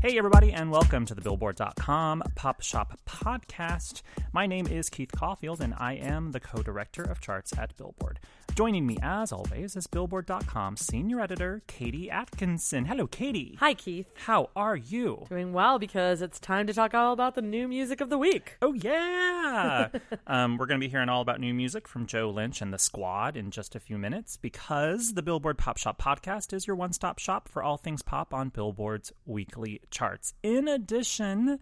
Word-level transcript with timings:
Hey, 0.00 0.16
everybody, 0.16 0.52
and 0.52 0.70
welcome 0.70 1.06
to 1.06 1.14
the 1.16 1.20
Billboard.com 1.20 2.22
Pop 2.36 2.62
Shop 2.62 2.96
Podcast. 3.04 4.02
My 4.32 4.46
name 4.46 4.68
is 4.68 4.88
Keith 4.88 5.10
Caulfield, 5.10 5.60
and 5.60 5.74
I 5.76 5.94
am 5.94 6.30
the 6.30 6.38
co 6.38 6.62
director 6.62 7.02
of 7.02 7.20
charts 7.20 7.52
at 7.58 7.76
Billboard. 7.76 8.20
Joining 8.58 8.88
me, 8.88 8.98
as 9.02 9.30
always, 9.30 9.76
is 9.76 9.86
Billboard.com 9.86 10.76
senior 10.76 11.20
editor 11.20 11.62
Katie 11.68 12.10
Atkinson. 12.10 12.86
Hello, 12.86 13.06
Katie. 13.06 13.56
Hi, 13.60 13.72
Keith. 13.72 14.08
How 14.16 14.50
are 14.56 14.74
you? 14.74 15.26
Doing 15.28 15.52
well 15.52 15.78
because 15.78 16.22
it's 16.22 16.40
time 16.40 16.66
to 16.66 16.74
talk 16.74 16.92
all 16.92 17.12
about 17.12 17.36
the 17.36 17.40
new 17.40 17.68
music 17.68 18.00
of 18.00 18.10
the 18.10 18.18
week. 18.18 18.56
Oh, 18.60 18.72
yeah. 18.72 19.90
um, 20.26 20.56
we're 20.56 20.66
going 20.66 20.80
to 20.80 20.84
be 20.84 20.90
hearing 20.90 21.08
all 21.08 21.20
about 21.20 21.38
new 21.38 21.54
music 21.54 21.86
from 21.86 22.06
Joe 22.06 22.30
Lynch 22.30 22.60
and 22.60 22.74
the 22.74 22.80
squad 22.80 23.36
in 23.36 23.52
just 23.52 23.76
a 23.76 23.78
few 23.78 23.96
minutes 23.96 24.36
because 24.36 25.14
the 25.14 25.22
Billboard 25.22 25.56
Pop 25.56 25.76
Shop 25.76 26.02
Podcast 26.02 26.52
is 26.52 26.66
your 26.66 26.74
one 26.74 26.92
stop 26.92 27.20
shop 27.20 27.48
for 27.48 27.62
all 27.62 27.76
things 27.76 28.02
pop 28.02 28.34
on 28.34 28.48
Billboard's 28.48 29.12
weekly 29.24 29.82
charts. 29.92 30.34
In 30.42 30.66
addition, 30.66 31.60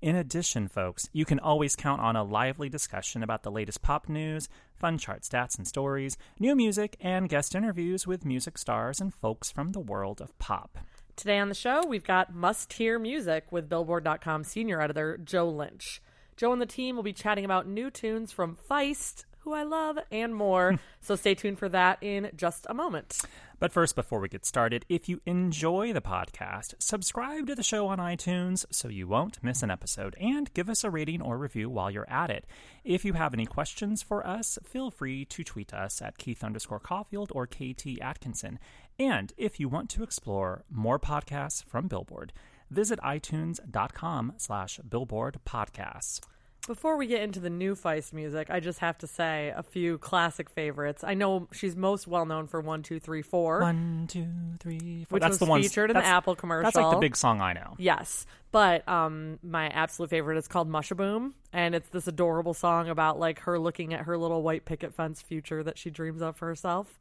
in 0.00 0.16
addition, 0.16 0.68
folks, 0.68 1.08
you 1.12 1.24
can 1.24 1.38
always 1.38 1.76
count 1.76 2.00
on 2.00 2.16
a 2.16 2.22
lively 2.22 2.68
discussion 2.68 3.22
about 3.22 3.42
the 3.42 3.50
latest 3.50 3.82
pop 3.82 4.08
news, 4.08 4.48
fun 4.74 4.98
chart 4.98 5.22
stats 5.22 5.56
and 5.56 5.66
stories, 5.66 6.16
new 6.38 6.54
music, 6.54 6.96
and 7.00 7.28
guest 7.28 7.54
interviews 7.54 8.06
with 8.06 8.24
music 8.24 8.58
stars 8.58 9.00
and 9.00 9.14
folks 9.14 9.50
from 9.50 9.72
the 9.72 9.80
world 9.80 10.20
of 10.20 10.38
pop. 10.38 10.78
Today 11.16 11.38
on 11.38 11.48
the 11.48 11.54
show, 11.54 11.82
we've 11.86 12.04
got 12.04 12.34
Must 12.34 12.70
Hear 12.74 12.98
Music 12.98 13.50
with 13.50 13.70
Billboard.com 13.70 14.44
senior 14.44 14.82
editor 14.82 15.16
Joe 15.16 15.48
Lynch. 15.48 16.02
Joe 16.36 16.52
and 16.52 16.60
the 16.60 16.66
team 16.66 16.96
will 16.96 17.02
be 17.02 17.14
chatting 17.14 17.46
about 17.46 17.66
new 17.66 17.90
tunes 17.90 18.32
from 18.32 18.58
Feist, 18.70 19.24
who 19.46 19.54
I 19.54 19.62
love, 19.62 19.98
and 20.10 20.34
more. 20.34 20.78
so 21.00 21.14
stay 21.14 21.34
tuned 21.34 21.58
for 21.58 21.68
that 21.70 22.02
in 22.02 22.30
just 22.36 22.66
a 22.68 22.74
moment. 22.74 23.16
But 23.58 23.72
first, 23.72 23.94
before 23.94 24.20
we 24.20 24.28
get 24.28 24.44
started, 24.44 24.84
if 24.88 25.08
you 25.08 25.22
enjoy 25.24 25.92
the 25.92 26.02
podcast, 26.02 26.74
subscribe 26.78 27.46
to 27.46 27.54
the 27.54 27.62
show 27.62 27.86
on 27.86 27.98
iTunes 27.98 28.66
so 28.70 28.88
you 28.88 29.08
won't 29.08 29.42
miss 29.42 29.62
an 29.62 29.70
episode 29.70 30.16
and 30.20 30.52
give 30.52 30.68
us 30.68 30.84
a 30.84 30.90
rating 30.90 31.22
or 31.22 31.38
review 31.38 31.70
while 31.70 31.90
you're 31.90 32.10
at 32.10 32.28
it. 32.28 32.44
If 32.84 33.04
you 33.04 33.14
have 33.14 33.32
any 33.32 33.46
questions 33.46 34.02
for 34.02 34.26
us, 34.26 34.58
feel 34.64 34.90
free 34.90 35.24
to 35.26 35.44
tweet 35.44 35.72
us 35.72 36.02
at 36.02 36.18
Keith 36.18 36.44
underscore 36.44 36.80
Caulfield 36.80 37.30
or 37.34 37.46
KT 37.46 38.00
Atkinson. 38.02 38.58
And 38.98 39.32
if 39.38 39.58
you 39.58 39.68
want 39.68 39.88
to 39.90 40.02
explore 40.02 40.64
more 40.68 40.98
podcasts 40.98 41.64
from 41.64 41.86
Billboard, 41.86 42.32
visit 42.68 42.98
itunes.com 43.00 44.34
slash 44.38 44.80
billboard 44.86 45.38
podcasts. 45.46 46.20
Before 46.66 46.96
we 46.96 47.06
get 47.06 47.22
into 47.22 47.38
the 47.38 47.50
new 47.50 47.76
Feist 47.76 48.12
music, 48.12 48.48
I 48.50 48.58
just 48.58 48.80
have 48.80 48.98
to 48.98 49.06
say 49.06 49.52
a 49.56 49.62
few 49.62 49.98
classic 49.98 50.50
favorites. 50.50 51.04
I 51.04 51.14
know 51.14 51.46
she's 51.52 51.76
most 51.76 52.08
well 52.08 52.26
known 52.26 52.48
for 52.48 52.60
One, 52.60 52.82
Two, 52.82 52.98
Three, 52.98 53.22
Four. 53.22 53.60
One, 53.60 54.06
two, 54.08 54.26
three, 54.58 55.04
four. 55.08 55.16
which 55.16 55.20
that's 55.20 55.32
was 55.32 55.38
the 55.38 55.44
one 55.44 55.62
featured 55.62 55.90
in 55.90 55.96
the 55.96 56.04
Apple 56.04 56.34
commercial. 56.34 56.64
That's 56.64 56.76
like 56.76 56.90
the 56.90 56.98
big 56.98 57.16
song 57.16 57.40
I 57.40 57.52
know. 57.52 57.74
Yes, 57.78 58.26
but 58.50 58.86
um, 58.88 59.38
my 59.44 59.68
absolute 59.68 60.10
favorite 60.10 60.38
is 60.38 60.48
called 60.48 60.68
Mushaboom, 60.68 61.34
and 61.52 61.74
it's 61.76 61.88
this 61.90 62.08
adorable 62.08 62.54
song 62.54 62.88
about 62.88 63.20
like 63.20 63.40
her 63.40 63.60
looking 63.60 63.94
at 63.94 64.00
her 64.06 64.18
little 64.18 64.42
white 64.42 64.64
picket 64.64 64.92
fence 64.92 65.22
future 65.22 65.62
that 65.62 65.78
she 65.78 65.90
dreams 65.90 66.20
of 66.20 66.36
for 66.36 66.48
herself. 66.48 66.98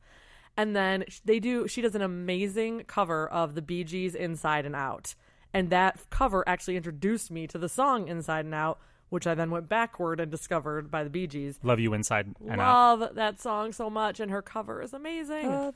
And 0.56 0.76
then 0.76 1.06
they 1.26 1.40
do. 1.40 1.68
She 1.68 1.82
does 1.82 1.96
an 1.96 2.04
amazing 2.04 2.84
cover 2.86 3.28
of 3.28 3.56
the 3.56 3.64
Bee 3.64 3.84
Gees' 3.84 4.14
"Inside 4.14 4.68
and 4.68 4.76
Out," 4.76 5.16
and 5.56 5.72
that 5.72 6.00
cover 6.12 6.48
actually 6.48 6.78
introduced 6.78 7.32
me 7.32 7.48
to 7.48 7.58
the 7.58 7.68
song 7.68 8.08
"Inside 8.08 8.46
and 8.46 8.54
Out." 8.54 8.80
Which 9.10 9.28
I 9.28 9.36
then 9.36 9.52
went 9.52 9.70
backward 9.70 10.20
and 10.20 10.32
discovered 10.32 10.90
by 10.90 11.04
the 11.04 11.10
Bee 11.10 11.28
Gees. 11.28 11.60
Love 11.64 11.80
you 11.80 11.94
inside 11.94 12.36
and 12.48 12.60
out. 12.60 13.00
Love 13.00 13.16
that 13.16 13.40
song 13.40 13.72
so 13.72 13.90
much, 13.90 14.20
and 14.20 14.32
her 14.32 14.42
cover 14.42 14.82
is 14.82 14.94
amazing. 14.94 15.50
Love 15.50 15.76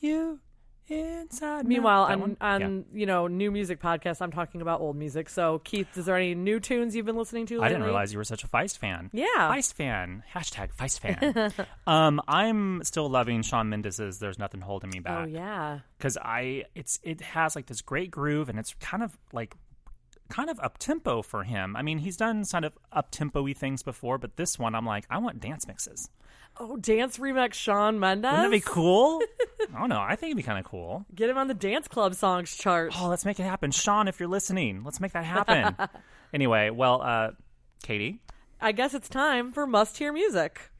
you 0.00 0.40
inside. 0.90 1.66
Meanwhile, 1.66 2.04
on, 2.04 2.20
one? 2.20 2.36
on 2.40 2.60
Yeah. 2.60 2.98
you 3.00 3.06
know 3.06 3.26
new 3.26 3.50
music 3.50 3.80
podcasts, 3.80 4.20
I'm 4.20 4.32
talking 4.32 4.60
about 4.60 4.80
old 4.80 4.96
music. 4.96 5.28
So, 5.28 5.60
Keith, 5.60 5.96
is 5.96 6.06
there 6.06 6.16
any 6.16 6.34
new 6.34 6.60
tunes 6.60 6.94
you've 6.94 7.06
been 7.06 7.16
listening 7.16 7.46
to 7.46 7.54
lately? 7.54 7.66
I 7.66 7.68
didn't 7.68 7.84
realize 7.84 8.12
you 8.12 8.18
were 8.18 8.24
such 8.24 8.44
a 8.44 8.48
Feist 8.48 8.78
fan. 8.78 9.10
Yeah. 9.12 9.26
Feist 9.36 9.74
fan. 9.74 10.22
Hashtag 10.34 10.70
Feist 10.74 11.00
fan. 11.00 11.66
um, 11.86 12.20
I'm 12.26 12.82
still 12.84 13.08
loving 13.08 13.42
Shawn 13.42 13.68
Mendes's 13.68 14.18
"There's 14.18 14.38
Nothing 14.38 14.60
Holding 14.60 14.90
Me 14.90 15.00
Back." 15.00 15.24
Oh 15.24 15.26
yeah, 15.26 15.80
because 15.98 16.16
I 16.18 16.64
it's 16.74 16.98
it 17.02 17.20
has 17.20 17.56
like 17.56 17.66
this 17.66 17.80
great 17.82 18.10
groove 18.10 18.48
and 18.48 18.58
it's 18.58 18.74
kind 18.80 19.02
of 19.02 19.16
like 19.32 19.56
kind 20.30 20.48
of 20.48 20.58
up 20.60 20.78
tempo 20.78 21.20
for 21.22 21.44
him. 21.44 21.76
I 21.76 21.82
mean, 21.82 21.98
he's 21.98 22.16
done 22.16 22.44
kind 22.44 22.64
of 22.64 22.72
up 22.92 23.10
tempo-y 23.10 23.52
things 23.52 23.82
before, 23.82 24.16
but 24.18 24.36
this 24.36 24.58
one 24.58 24.74
I'm 24.74 24.86
like, 24.86 25.04
I 25.10 25.18
want 25.18 25.40
dance 25.40 25.66
mixes. 25.66 26.08
oh 26.58 26.76
dance 26.76 27.18
remix 27.18 27.54
Shawn 27.54 27.98
Mendes. 28.00 28.30
Wouldn't 28.30 28.50
that 28.50 28.56
be 28.56 28.60
cool? 28.60 29.20
I 29.74 29.78
don't 29.78 29.88
know. 29.88 30.00
I 30.00 30.16
think 30.16 30.30
it'd 30.30 30.36
be 30.38 30.42
kind 30.42 30.58
of 30.58 30.64
cool. 30.64 31.04
Get 31.14 31.28
him 31.28 31.36
on 31.38 31.48
the 31.48 31.54
dance 31.54 31.88
club 31.88 32.14
songs 32.14 32.56
chart. 32.56 32.92
Oh, 32.98 33.08
let's 33.08 33.24
make 33.24 33.38
it 33.38 33.44
happen, 33.44 33.70
Shawn. 33.70 34.08
If 34.08 34.18
you're 34.20 34.28
listening, 34.28 34.82
let's 34.84 35.00
make 35.00 35.12
that 35.12 35.24
happen. 35.24 35.76
anyway, 36.32 36.70
well, 36.70 37.02
uh, 37.02 37.30
Katie, 37.82 38.20
I 38.60 38.72
guess 38.72 38.94
it's 38.94 39.08
time 39.08 39.52
for 39.52 39.66
must 39.66 39.98
hear 39.98 40.12
music. 40.12 40.70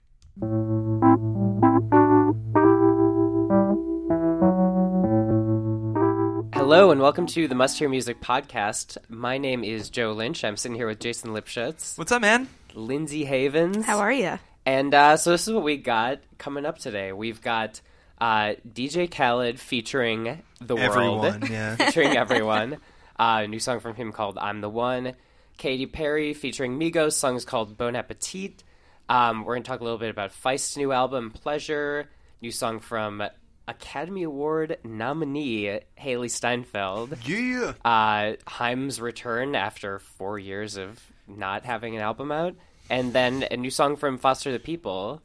Hello 6.70 6.92
and 6.92 7.00
welcome 7.00 7.26
to 7.26 7.48
the 7.48 7.56
Must 7.56 7.76
Hear 7.80 7.88
Music 7.88 8.20
podcast. 8.20 8.96
My 9.08 9.38
name 9.38 9.64
is 9.64 9.90
Joe 9.90 10.12
Lynch. 10.12 10.44
I'm 10.44 10.56
sitting 10.56 10.76
here 10.76 10.86
with 10.86 11.00
Jason 11.00 11.30
Lipschutz, 11.32 11.98
What's 11.98 12.12
up, 12.12 12.22
man? 12.22 12.46
Lyndsey 12.76 13.26
Havens. 13.26 13.84
How 13.84 13.98
are 13.98 14.12
you? 14.12 14.38
And 14.64 14.94
uh, 14.94 15.16
so 15.16 15.32
this 15.32 15.48
is 15.48 15.52
what 15.52 15.64
we 15.64 15.78
got 15.78 16.20
coming 16.38 16.64
up 16.64 16.78
today. 16.78 17.10
We've 17.10 17.42
got 17.42 17.80
uh, 18.20 18.54
DJ 18.72 19.10
Khaled 19.10 19.58
featuring 19.58 20.44
the 20.60 20.76
Everyone, 20.76 21.18
world, 21.18 21.48
yeah. 21.50 21.74
featuring 21.74 22.16
everyone. 22.16 22.74
Uh, 23.18 23.40
a 23.42 23.48
new 23.48 23.58
song 23.58 23.80
from 23.80 23.96
him 23.96 24.12
called 24.12 24.38
"I'm 24.38 24.60
the 24.60 24.70
One." 24.70 25.14
Katy 25.58 25.86
Perry 25.86 26.34
featuring 26.34 26.78
Migos. 26.78 27.14
Songs 27.14 27.44
called 27.44 27.76
"Bon 27.76 27.96
Appetit." 27.96 28.62
Um, 29.08 29.44
we're 29.44 29.54
going 29.54 29.64
to 29.64 29.68
talk 29.68 29.80
a 29.80 29.82
little 29.82 29.98
bit 29.98 30.10
about 30.10 30.30
Feist's 30.30 30.76
new 30.76 30.92
album 30.92 31.32
"Pleasure." 31.32 32.08
New 32.40 32.52
song 32.52 32.78
from 32.78 33.24
Academy 33.70 34.24
Award 34.24 34.78
nominee 34.84 35.80
Hailee 35.98 36.30
Steinfeld. 36.30 37.16
Yeah. 37.26 37.72
Uh, 37.84 38.36
Haim's 38.46 39.00
return 39.00 39.54
after 39.54 39.98
four 39.98 40.38
years 40.38 40.76
of 40.76 41.00
not 41.28 41.64
having 41.64 41.94
an 41.96 42.02
album 42.02 42.32
out, 42.32 42.56
and 42.90 43.12
then 43.12 43.44
a 43.50 43.56
new 43.56 43.70
song 43.70 43.96
from 43.96 44.18
Foster 44.18 44.50
the 44.52 44.58
People. 44.58 45.22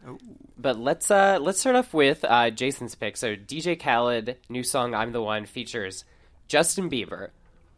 But 0.57 0.77
let's 0.79 1.09
uh, 1.11 1.39
let's 1.41 1.59
start 1.59 1.75
off 1.75 1.93
with 1.93 2.23
uh, 2.23 2.51
Jason's 2.51 2.95
pick. 2.95 3.17
So 3.17 3.35
DJ 3.35 3.79
Khaled, 3.79 4.37
new 4.49 4.63
song 4.63 4.93
"I'm 4.93 5.11
the 5.11 5.21
One" 5.21 5.45
features 5.45 6.05
Justin 6.47 6.89
Bieber, 6.89 7.29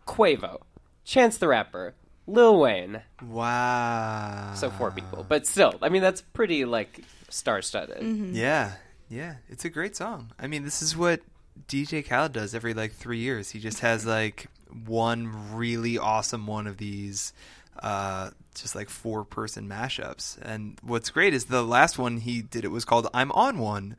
Quavo, 0.05 0.61
Chance 1.05 1.37
the 1.37 1.47
Rapper, 1.47 1.95
Lil 2.27 2.59
Wayne. 2.59 3.01
Wow. 3.25 4.53
So 4.55 4.69
four 4.69 4.91
people, 4.91 5.25
but 5.27 5.47
still, 5.47 5.73
I 5.81 5.89
mean 5.89 6.01
that's 6.01 6.21
pretty 6.21 6.65
like 6.65 7.01
star-studded. 7.29 8.35
Yeah, 8.35 8.73
yeah. 9.09 9.35
It's 9.49 9.65
a 9.65 9.69
great 9.69 9.95
song. 9.95 10.31
I 10.39 10.47
mean, 10.47 10.63
this 10.63 10.81
is 10.81 10.95
what 10.95 11.21
DJ 11.67 12.05
Khaled 12.07 12.33
does 12.33 12.53
every 12.53 12.73
like 12.73 12.93
three 12.93 13.19
years. 13.19 13.51
He 13.51 13.59
just 13.59 13.79
has 13.79 14.05
like 14.05 14.47
one 14.85 15.53
really 15.55 15.97
awesome 15.97 16.45
one 16.47 16.67
of 16.67 16.77
these 16.77 17.33
uh, 17.81 18.31
just 18.55 18.75
like 18.75 18.89
four 18.89 19.23
person 19.23 19.67
mashups. 19.67 20.37
And 20.41 20.77
what's 20.81 21.09
great 21.09 21.33
is 21.33 21.45
the 21.45 21.63
last 21.63 21.97
one 21.97 22.17
he 22.17 22.41
did 22.41 22.65
it 22.65 22.69
was 22.71 22.85
called 22.85 23.07
"I'm 23.13 23.31
on 23.33 23.59
One." 23.59 23.95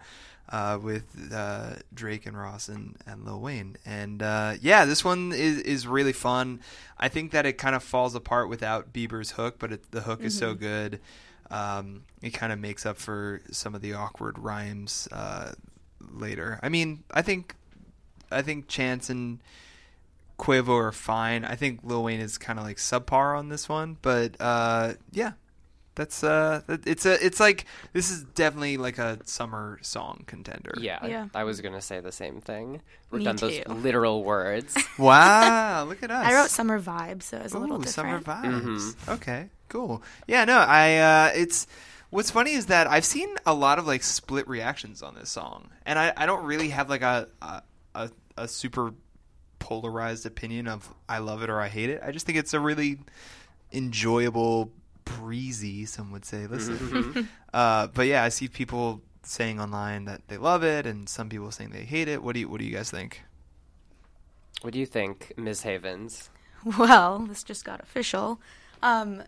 Uh, 0.51 0.79
with 0.83 1.31
uh, 1.31 1.75
Drake 1.93 2.25
and 2.25 2.35
Ross 2.35 2.71
and, 2.71 2.97
and 3.07 3.23
Lil 3.27 3.39
Wayne, 3.39 3.77
and 3.85 4.23
uh, 4.23 4.55
yeah, 4.63 4.87
this 4.87 5.05
one 5.05 5.31
is 5.31 5.59
is 5.59 5.87
really 5.87 6.15
fun. 6.15 6.61
I 6.97 7.09
think 7.11 7.33
that 7.33 7.45
it 7.45 7.59
kind 7.59 7.77
of 7.77 7.83
falls 7.83 8.15
apart 8.15 8.49
without 8.49 8.91
Bieber's 8.91 9.33
hook, 9.33 9.57
but 9.59 9.73
it, 9.73 9.91
the 9.91 10.01
hook 10.01 10.23
is 10.23 10.39
so 10.39 10.55
Mhm. 10.55 10.59
good. 10.59 11.01
Um, 11.50 12.05
it 12.23 12.31
kind 12.31 12.53
of 12.53 12.59
makes 12.59 12.85
up 12.85 12.99
for 12.99 13.41
some 13.50 13.75
of 13.75 13.81
the 13.81 13.95
awkward 13.95 14.39
rhymes 14.39 15.09
uh, 15.12 15.53
later. 16.00 16.61
I 16.62 16.69
mean, 16.69 17.05
I 17.11 17.23
think 17.23 17.55
I 18.31 18.43
think 18.43 18.69
Chance 18.69 19.11
and 19.11 19.39
Quavo 20.39 20.69
are 20.69 20.93
fine. 20.93 21.45
I 21.45 21.56
think 21.56 21.81
Lil 21.83 22.05
Wayne 22.05 22.21
is 22.21 22.39
kind 22.39 22.59
of 22.59 22.65
like 22.65 22.77
subpar 22.77 23.37
on 23.37 23.49
this 23.49 23.69
one, 23.69 23.97
but 24.03 24.37
uh, 24.41 24.95
yeah, 25.12 25.33
that's 25.99 26.25
uh, 26.25 26.62
it's 26.87 27.05
a 27.05 27.23
it's 27.25 27.39
like 27.39 27.67
this 27.93 28.11
is 28.11 28.23
definitely 28.25 28.79
like 28.79 28.97
a 28.97 29.19
summer 29.27 29.79
song 29.83 30.25
contender. 30.27 30.73
Yeah, 30.81 31.05
Yeah. 31.05 31.29
I 31.35 31.45
was 31.45 31.61
gonna 31.61 31.83
say 31.83 32.00
the 32.00 32.12
same 32.12 32.41
thing. 32.41 32.81
We've 33.11 33.19
Me 33.19 33.25
done 33.27 33.37
those 33.37 33.59
too. 33.59 33.73
literal 33.73 34.25
words. 34.25 34.75
Wow, 34.99 35.85
look 35.85 36.03
at 36.03 36.11
us. 36.11 36.27
I 36.27 36.35
wrote 36.35 36.50
summer 36.50 36.81
vibes, 36.81 37.25
so 37.25 37.37
it 37.37 37.43
was 37.43 37.53
a 37.53 37.59
little 37.59 37.77
Ooh, 37.77 37.85
different. 37.85 38.25
summer 38.25 38.43
vibes. 38.43 38.62
Mm-hmm. 38.62 39.11
Okay, 39.12 39.49
cool. 39.69 40.03
Yeah, 40.27 40.45
no, 40.47 40.59
I 40.59 40.97
uh 40.97 41.31
it's 41.35 41.67
what's 42.11 42.31
funny 42.31 42.53
is 42.55 42.67
that 42.67 42.87
I've 42.87 43.05
seen 43.05 43.29
a 43.45 43.53
lot 43.53 43.79
of 43.79 43.87
like 43.87 44.03
split 44.03 44.49
reactions 44.49 45.03
on 45.03 45.15
this 45.15 45.29
song. 45.31 45.69
And 45.85 45.99
I, 45.99 46.12
I 46.17 46.25
don't 46.27 46.45
really 46.45 46.71
have 46.71 46.89
like 46.89 47.03
a, 47.03 47.29
a 47.43 47.62
a 47.95 48.11
a 48.37 48.49
super 48.49 48.95
polarized 49.59 50.25
opinion 50.27 50.69
of 50.69 50.93
I 51.09 51.19
love 51.19 51.43
it 51.43 51.50
or 51.50 51.61
I 51.61 51.69
hate 51.69 51.91
it. 51.91 52.00
I 52.05 52.12
just 52.12 52.25
think 52.27 52.39
it's 52.39 52.55
a 52.55 52.61
really 52.61 52.99
enjoyable 53.73 54.73
breezy, 55.17 55.87
some 55.87 56.11
would 56.13 56.25
say. 56.25 56.47
Listen. 56.47 56.77
Mhm. 56.79 57.29
uh 57.55 57.87
but 57.89 58.07
yeah, 58.07 58.23
I 58.25 58.29
see 58.29 58.49
people 58.49 59.01
saying 59.23 59.61
online 59.61 60.05
that 60.07 60.23
they 60.29 60.37
love 60.39 60.63
it 60.65 60.87
and 60.87 61.09
some 61.09 61.29
people 61.29 61.51
saying 61.51 61.71
they 61.71 61.85
hate 61.85 62.09
it. 62.09 62.23
What 62.23 62.35
do 62.35 62.41
you 62.41 62.49
what 62.49 62.59
do 62.61 62.65
you 62.67 62.75
guys 62.75 62.91
think? 62.91 63.23
What 64.63 64.73
do 64.73 64.79
you 64.81 64.87
think, 64.87 65.33
Ms. 65.37 65.63
Havens? 65.63 66.31
Well, 66.79 67.21
this 67.21 67.45
just 67.45 67.65
got 67.65 67.81
official. 67.81 68.41
Um, 68.83 69.23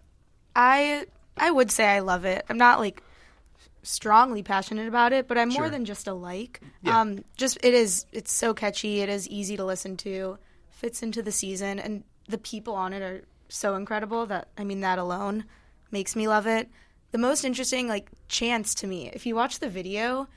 I 0.56 1.06
I 1.36 1.50
would 1.50 1.70
say 1.70 1.86
I 1.86 2.00
love 2.00 2.24
it. 2.24 2.44
I'm 2.48 2.58
not 2.58 2.80
like 2.80 3.02
strongly 3.82 4.42
passionate 4.42 4.88
about 4.88 5.12
it, 5.12 5.26
but 5.28 5.38
I'm 5.38 5.48
more 5.48 5.62
Sure. 5.64 5.70
than 5.70 5.84
just 5.84 6.06
a 6.08 6.12
like. 6.12 6.60
Yeah. 6.82 7.00
Um, 7.00 7.24
just 7.36 7.58
it 7.62 7.72
is. 7.74 8.04
It's 8.12 8.32
so 8.32 8.52
catchy. 8.52 9.00
It 9.00 9.08
is 9.08 9.28
easy 9.28 9.56
to 9.56 9.64
listen 9.64 9.96
to. 9.98 10.38
Fits 10.70 11.02
into 11.02 11.22
the 11.22 11.32
season, 11.32 11.78
and 11.78 12.02
the 12.28 12.38
people 12.38 12.74
on 12.74 12.92
it 12.92 13.02
are 13.02 13.22
so 13.48 13.74
incredible 13.76 14.26
that 14.26 14.48
I 14.58 14.64
mean 14.64 14.80
that 14.80 14.98
alone 14.98 15.44
makes 15.90 16.16
me 16.16 16.28
love 16.28 16.46
it. 16.46 16.68
The 17.12 17.18
most 17.18 17.44
interesting 17.44 17.88
like 17.88 18.10
Chance 18.28 18.74
to 18.76 18.86
me, 18.86 19.10
if 19.12 19.26
you 19.26 19.34
watch 19.34 19.58
the 19.58 19.68
video, 19.68 20.28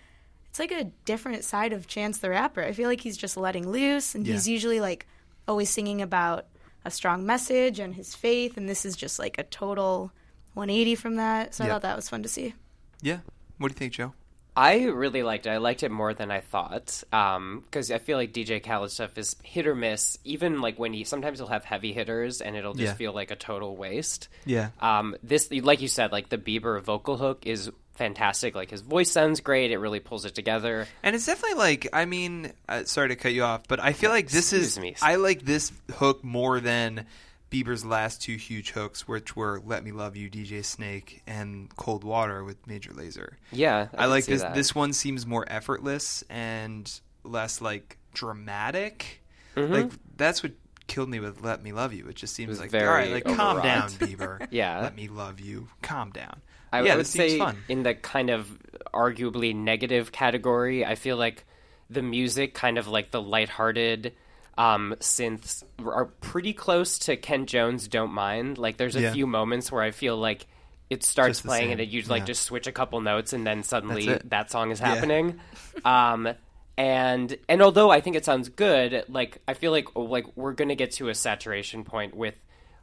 it's 0.49 0.59
like 0.59 0.71
a 0.71 0.85
different 1.05 1.43
side 1.43 1.73
of 1.73 1.87
Chance 1.87 2.17
the 2.19 2.29
rapper. 2.29 2.63
I 2.63 2.71
feel 2.71 2.89
like 2.89 3.01
he's 3.01 3.17
just 3.17 3.37
letting 3.37 3.67
loose, 3.69 4.15
and 4.15 4.25
he's 4.25 4.47
usually 4.47 4.79
like 4.79 5.07
always 5.47 5.69
singing 5.69 6.01
about 6.01 6.45
a 6.85 6.91
strong 6.91 7.25
message 7.25 7.79
and 7.79 7.95
his 7.95 8.15
faith, 8.15 8.57
and 8.57 8.67
this 8.67 8.85
is 8.85 8.95
just 8.95 9.19
like 9.19 9.37
a 9.37 9.43
total 9.43 10.11
180 10.53 10.95
from 10.95 11.15
that. 11.15 11.53
So 11.53 11.63
I 11.63 11.67
thought 11.67 11.83
that 11.83 11.95
was 11.95 12.09
fun 12.09 12.23
to 12.23 12.29
see. 12.29 12.53
Yeah. 13.01 13.19
What 13.57 13.69
do 13.69 13.73
you 13.73 13.77
think, 13.77 13.93
Joe? 13.93 14.13
I 14.55 14.83
really 14.85 15.23
liked 15.23 15.45
it. 15.45 15.49
I 15.49 15.57
liked 15.57 15.81
it 15.83 15.91
more 15.91 16.13
than 16.13 16.29
I 16.29 16.41
thought 16.41 17.03
because 17.09 17.91
I 17.91 17.97
feel 17.97 18.17
like 18.17 18.33
DJ 18.33 18.63
Khaled 18.63 18.91
stuff 18.91 19.17
is 19.17 19.35
hit 19.43 19.65
or 19.67 19.73
miss. 19.75 20.17
Even 20.23 20.61
like 20.61 20.77
when 20.77 20.93
he 20.93 21.03
sometimes 21.03 21.39
he'll 21.39 21.47
have 21.47 21.65
heavy 21.65 21.91
hitters 21.93 22.39
and 22.41 22.55
it'll 22.55 22.73
just 22.73 22.83
Yeah. 22.85 22.93
feel 22.93 23.13
like 23.13 23.31
a 23.31 23.35
total 23.35 23.75
waste. 23.75 24.27
Yeah. 24.45 24.69
Um, 24.79 25.15
this, 25.23 25.49
like 25.51 25.81
you 25.81 25.87
said, 25.87 26.11
like 26.11 26.29
the 26.29 26.37
Bieber 26.37 26.81
vocal 26.81 27.17
hook 27.17 27.47
is 27.47 27.71
fantastic. 27.95 28.53
Like 28.55 28.69
his 28.69 28.81
voice 28.81 29.11
sounds 29.11 29.39
great. 29.41 29.71
It 29.71 29.77
really 29.77 29.99
pulls 29.99 30.25
it 30.25 30.35
together. 30.35 30.87
And 31.01 31.15
it's 31.15 31.25
definitely 31.25 31.57
like 31.57 31.87
I 31.93 32.05
mean, 32.05 32.51
uh, 32.69 32.83
sorry 32.83 33.09
to 33.09 33.15
cut 33.15 33.33
you 33.33 33.43
off, 33.43 33.67
but 33.67 33.79
I 33.79 33.93
feel 33.93 34.11
like 34.11 34.29
this 34.29 34.53
is 34.53 34.77
me. 34.79 34.95
I 35.01 35.15
like 35.15 35.43
this 35.43 35.71
hook 35.95 36.23
more 36.23 36.59
than 36.59 37.05
Bieber's 37.53 37.85
last 37.85 38.21
two 38.21 38.35
huge 38.35 38.71
hooks, 38.71 39.07
which 39.07 39.35
were 39.35 39.61
"Let 39.63 39.83
Me 39.83 39.91
Love 39.91 40.15
You," 40.15 40.29
DJ 40.29 40.65
Snake, 40.65 41.21
and 41.27 41.73
"Cold 41.75 42.03
Water" 42.03 42.43
with 42.43 42.65
Major 42.65 42.91
Lazer. 42.91 43.33
Yeah, 43.51 43.89
I 43.95 44.03
I, 44.03 44.05
like 44.07 44.25
this. 44.25 44.41
that. 44.41 44.55
This 44.55 44.73
one 44.73 44.91
seems 44.93 45.25
more 45.27 45.45
effortless 45.47 46.23
and 46.29 46.91
less 47.23 47.61
like 47.61 47.97
dramatic. 48.13 49.21
Mhm. 49.55 49.69
Like 49.69 49.91
that's 50.17 50.41
what 50.41 50.53
killed 50.87 51.09
me 51.09 51.19
with 51.19 51.41
"Let 51.43 51.61
Me 51.61 51.71
Love 51.71 51.93
You." 51.93 52.07
It 52.07 52.15
just 52.15 52.33
seems 52.33 52.49
was 52.49 52.59
like 52.59 52.71
very 52.71 52.87
all 52.87 52.93
right, 52.93 53.11
like 53.11 53.35
calm 53.37 53.61
down, 53.61 53.89
Bieber. 53.99 54.47
Yeah. 54.49 54.81
let 54.81 54.95
me 54.95 55.07
love 55.07 55.39
you. 55.39 55.67
Calm 55.83 56.09
down. 56.11 56.41
I, 56.71 56.81
yeah, 56.81 56.95
would 56.95 57.05
say 57.05 57.37
fun. 57.37 57.57
in 57.69 57.83
the 57.83 57.93
kind 57.93 58.31
of 58.31 58.49
arguably 58.95 59.55
negative 59.55 60.11
category, 60.11 60.83
I 60.83 60.95
feel 60.95 61.17
like 61.17 61.45
the 61.91 62.01
music, 62.01 62.55
kind 62.55 62.79
of 62.79 62.87
like 62.87 63.11
the 63.11 63.21
lighthearted 63.21 64.13
um, 64.57 64.95
synths, 64.99 65.63
are 65.83 66.05
pretty 66.05 66.53
close 66.53 66.99
to 66.99 67.17
Kent 67.17 67.49
Jones' 67.49 67.87
"Don't 67.87 68.11
Mind." 68.13 68.57
Like, 68.57 68.77
there's 68.77 68.95
a 68.95 69.01
Yeah. 69.01 69.13
few 69.13 69.27
moments 69.27 69.71
where 69.71 69.81
I 69.81 69.91
feel 69.91 70.17
like 70.17 70.45
it 70.89 71.03
starts 71.03 71.41
playing 71.41 71.65
same, 71.65 71.71
and 71.71 71.81
it 71.81 71.89
you 71.89 72.03
like 72.03 72.21
yeah. 72.21 72.25
just 72.27 72.43
switch 72.43 72.67
a 72.67 72.71
couple 72.71 73.01
notes 73.01 73.33
and 73.33 73.47
then 73.47 73.63
suddenly 73.63 74.19
that 74.25 74.51
song 74.51 74.69
is 74.71 74.79
Yeah. 74.79 74.93
happening. 74.93 75.39
um, 75.85 76.29
and 76.77 77.37
and 77.47 77.61
although 77.61 77.89
I 77.89 78.01
think 78.01 78.15
it 78.15 78.25
sounds 78.25 78.49
good, 78.49 79.05
like 79.07 79.41
I 79.47 79.53
feel 79.53 79.71
like 79.71 79.87
like 79.95 80.25
we're 80.35 80.53
gonna 80.53 80.75
get 80.75 80.91
to 80.93 81.09
a 81.09 81.15
saturation 81.15 81.83
point 81.83 82.15
with 82.15 82.35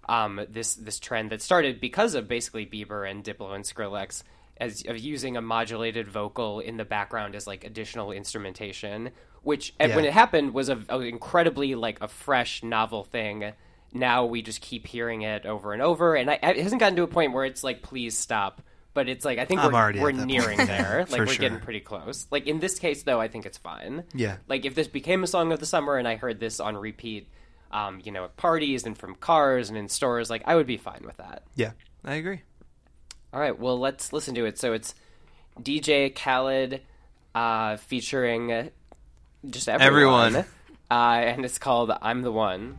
um, 0.09 0.41
this 0.49 0.75
this 0.75 0.99
trend 0.99 1.31
that 1.31 1.43
started 1.43 1.81
because 1.81 2.15
of 2.15 2.27
basically 2.27 2.67
Bieber 2.67 3.09
and 3.09 3.23
Diplo 3.23 3.55
and 3.55 3.65
Skrillex 3.65 4.23
as 4.57 4.83
of 4.87 4.99
using 4.99 5.37
a 5.37 5.41
modulated 5.41 6.09
vocal 6.09 6.61
in 6.61 6.77
the 6.77 6.85
background 6.85 7.35
as 7.35 7.47
like 7.47 7.65
additional 7.65 8.11
instrumentation, 8.13 9.11
which 9.43 9.75
and 9.79 9.95
when 9.95 10.05
it 10.05 10.13
happened 10.13 10.55
was 10.55 10.69
a, 10.69 10.79
a 10.89 11.01
incredibly 11.01 11.75
like 11.75 12.01
a 12.01 12.09
fresh 12.09 12.63
novel 12.63 13.05
thing. 13.05 13.53
Now 13.93 14.25
we 14.27 14.43
just 14.43 14.61
keep 14.61 14.87
hearing 14.87 15.23
it 15.23 15.47
over 15.47 15.73
and 15.73 15.83
over, 15.83 16.15
and 16.15 16.31
I, 16.31 16.35
it 16.35 16.59
hasn't 16.59 16.81
gotten 16.81 16.97
to 16.97 17.03
a 17.03 17.09
point 17.09 17.33
where 17.33 17.45
it's 17.45 17.65
like, 17.65 17.83
please 17.83 18.17
stop. 18.17 18.63
But 18.93 19.09
it's 19.09 19.25
like 19.25 19.39
I 19.39 19.45
think 19.45 19.61
I'm 19.61 19.73
we're, 19.73 20.01
we're 20.01 20.13
nearing 20.13 20.59
point. 20.59 20.69
there. 20.69 21.07
Like 21.11 21.21
we're 21.21 21.37
getting 21.37 21.61
pretty 21.61 21.81
close. 21.81 22.27
Like 22.31 22.47
in 22.47 22.59
this 22.59 22.79
case, 22.79 23.05
though, 23.05 23.21
I 23.21 23.29
think 23.29 23.47
it's 23.47 23.59
fine. 23.59 24.05
Yeah. 24.15 24.37
Like 24.49 24.65
if 24.65 24.75
this 24.75 24.89
became 24.89 25.23
a 25.23 25.27
song 25.27 25.53
of 25.53 25.61
the 25.61 25.67
summer 25.67 25.97
and 25.97 26.09
I 26.09 26.17
heard 26.17 26.41
this 26.41 26.59
on 26.59 26.77
repeat, 26.77 27.29
um, 27.71 28.01
you 28.05 28.11
know, 28.11 28.25
at 28.25 28.37
parties 28.37 28.85
and 28.87 28.99
from 28.99 29.15
cars 29.15 29.69
and 29.69 29.79
in 29.79 29.89
stores, 29.89 30.29
like 30.29 30.43
I 30.45 30.57
would 30.57 30.67
be 30.67 30.77
fine 30.77 31.03
with 31.05 31.17
that. 31.19 31.45
Yeah, 31.55 31.73
I 32.05 32.15
agree. 32.15 32.43
All 33.33 33.41
right, 33.41 33.57
well, 33.57 33.79
let's 33.79 34.13
listen 34.13 34.35
to 34.35 34.45
it. 34.45 34.59
So 34.59 34.73
it's 34.73 34.95
DJ 35.61 36.13
Khaled 36.15 36.81
uh, 37.35 37.77
featuring 37.77 38.71
just 39.49 39.69
everyone, 39.69 40.35
Everyone. 40.37 40.47
Uh, 40.91 41.23
and 41.23 41.45
it's 41.45 41.57
called 41.59 41.93
"I'm 42.03 42.23
the 42.23 42.33
One." 42.33 42.77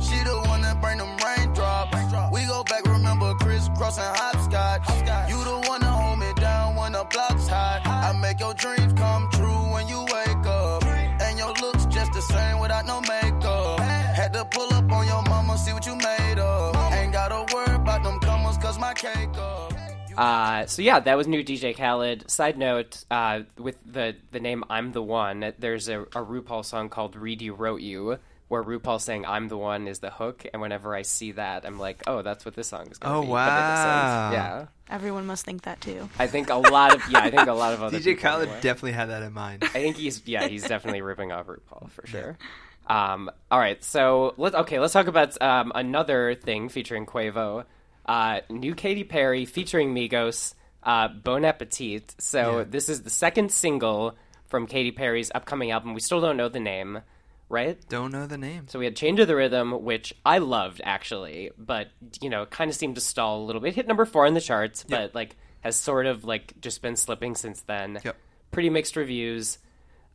She 0.00 0.18
the 0.24 0.42
one 0.48 0.62
that 0.62 0.80
bring 0.82 0.98
them 0.98 1.16
raindrops. 1.24 1.96
We 2.32 2.44
go 2.44 2.64
back, 2.64 2.84
remember 2.86 3.32
crisscross 3.34 3.98
and 3.98 4.16
hopscotch. 4.16 5.30
You 5.30 5.38
the 5.44 5.68
one 5.68 5.80
that 5.80 5.86
hold 5.86 6.18
me 6.18 6.32
down 6.40 6.74
when 6.74 6.90
the 6.92 7.04
block's 7.04 7.46
hot. 7.46 7.86
I 7.86 8.18
make 8.20 8.40
your 8.40 8.52
dreams 8.54 8.92
come 8.94 9.30
true 9.30 9.62
when 9.72 9.86
you 9.86 10.00
wake 10.00 10.44
up. 10.46 10.84
And 10.86 11.38
your 11.38 11.54
looks 11.54 11.86
just 11.86 12.12
the 12.12 12.20
same 12.20 12.58
without 12.58 12.84
no 12.84 13.00
makeup. 13.02 13.78
Had 13.80 14.32
to 14.32 14.44
pull 14.46 14.72
up 14.74 14.90
on 14.90 15.06
your 15.06 15.22
mama, 15.22 15.56
see 15.56 15.72
what 15.72 15.86
you 15.86 15.94
made 15.94 16.38
of. 16.40 16.74
Ain't 16.94 17.12
gotta 17.12 17.46
worry 17.54 17.76
about 17.76 18.02
them 18.02 18.18
comers, 18.18 18.58
cause 18.58 18.76
my 18.76 18.92
cake 18.92 19.38
up. 19.38 19.72
Uh, 20.16 20.66
so 20.66 20.82
yeah, 20.82 21.00
that 21.00 21.16
was 21.16 21.26
new 21.26 21.42
DJ 21.44 21.76
Khaled. 21.76 22.30
Side 22.30 22.58
note, 22.58 23.04
uh, 23.10 23.40
with 23.58 23.76
the 23.84 24.16
the 24.32 24.40
name 24.40 24.64
"I'm 24.70 24.92
the 24.92 25.02
One," 25.02 25.52
there's 25.58 25.88
a, 25.88 26.02
a 26.02 26.06
RuPaul 26.24 26.64
song 26.64 26.88
called 26.88 27.16
"Read 27.16 27.42
You 27.42 27.54
Wrote 27.54 27.80
You," 27.80 28.18
where 28.48 28.62
RuPaul 28.62 29.00
saying 29.00 29.26
"I'm 29.26 29.48
the 29.48 29.58
One" 29.58 29.88
is 29.88 29.98
the 29.98 30.10
hook, 30.10 30.46
and 30.52 30.62
whenever 30.62 30.94
I 30.94 31.02
see 31.02 31.32
that, 31.32 31.66
I'm 31.66 31.78
like, 31.78 32.02
oh, 32.06 32.22
that's 32.22 32.44
what 32.44 32.54
this 32.54 32.68
song 32.68 32.86
is 32.90 32.98
going 32.98 33.12
to 33.12 33.18
Oh, 33.18 33.22
be. 33.22 33.26
But 33.28 33.34
wow. 33.34 34.30
Yeah, 34.32 34.66
Everyone 34.88 35.26
must 35.26 35.44
think 35.44 35.62
that 35.62 35.80
too. 35.80 36.08
I 36.18 36.26
think 36.28 36.48
a 36.50 36.54
lot 36.56 36.94
of 36.94 37.02
yeah, 37.10 37.20
I 37.20 37.30
think 37.30 37.48
a 37.48 37.52
lot 37.52 37.74
of 37.74 37.82
other 37.82 37.98
DJ 37.98 38.04
people 38.04 38.22
Khaled 38.30 38.42
anyway. 38.48 38.60
definitely 38.60 38.92
had 38.92 39.06
that 39.10 39.22
in 39.22 39.32
mind. 39.32 39.64
I 39.64 39.68
think 39.68 39.96
he's 39.96 40.22
yeah, 40.26 40.46
he's 40.46 40.62
definitely 40.66 41.02
ripping 41.02 41.32
off 41.32 41.46
RuPaul 41.46 41.90
for 41.90 42.06
sure. 42.06 42.38
Um, 42.86 43.30
all 43.50 43.58
right, 43.58 43.82
so 43.82 44.32
let's 44.36 44.54
okay, 44.54 44.78
let's 44.78 44.92
talk 44.92 45.08
about 45.08 45.40
um, 45.42 45.72
another 45.74 46.34
thing 46.36 46.68
featuring 46.68 47.04
Quavo. 47.04 47.64
Uh, 48.06 48.40
new 48.48 48.74
Katy 48.74 49.04
Perry 49.04 49.44
featuring 49.44 49.94
Migos, 49.94 50.54
uh, 50.82 51.08
Bon 51.08 51.44
Appetit. 51.44 52.14
So 52.18 52.58
Yeah. 52.58 52.64
this 52.68 52.88
is 52.88 53.02
the 53.02 53.10
second 53.10 53.50
single 53.50 54.16
from 54.46 54.66
Katy 54.66 54.92
Perry's 54.92 55.30
upcoming 55.34 55.70
album. 55.72 55.92
We 55.94 56.00
still 56.00 56.20
don't 56.20 56.36
know 56.36 56.48
the 56.48 56.60
name, 56.60 57.00
right? 57.48 57.78
Don't 57.88 58.12
know 58.12 58.26
the 58.26 58.38
name. 58.38 58.68
So 58.68 58.78
we 58.78 58.84
had 58.84 58.94
Chained 58.94 59.16
to 59.18 59.26
the 59.26 59.34
Rhythm, 59.34 59.82
which 59.84 60.14
I 60.24 60.38
loved 60.38 60.80
actually, 60.84 61.50
but 61.58 61.88
you 62.20 62.30
know, 62.30 62.46
kind 62.46 62.70
of 62.70 62.76
seemed 62.76 62.94
to 62.94 63.00
stall 63.00 63.42
a 63.42 63.44
little 63.44 63.60
bit. 63.60 63.74
Hit 63.74 63.88
number 63.88 64.04
four 64.04 64.24
in 64.26 64.34
the 64.34 64.40
charts, 64.40 64.84
but 64.88 65.14
like 65.14 65.34
has 65.62 65.74
sort 65.74 66.06
of 66.06 66.24
like 66.24 66.54
just 66.60 66.80
been 66.82 66.94
slipping 66.94 67.34
since 67.34 67.62
then. 67.62 68.00
Yep. 68.04 68.16
Pretty 68.52 68.70
mixed 68.70 68.94
reviews. 68.94 69.58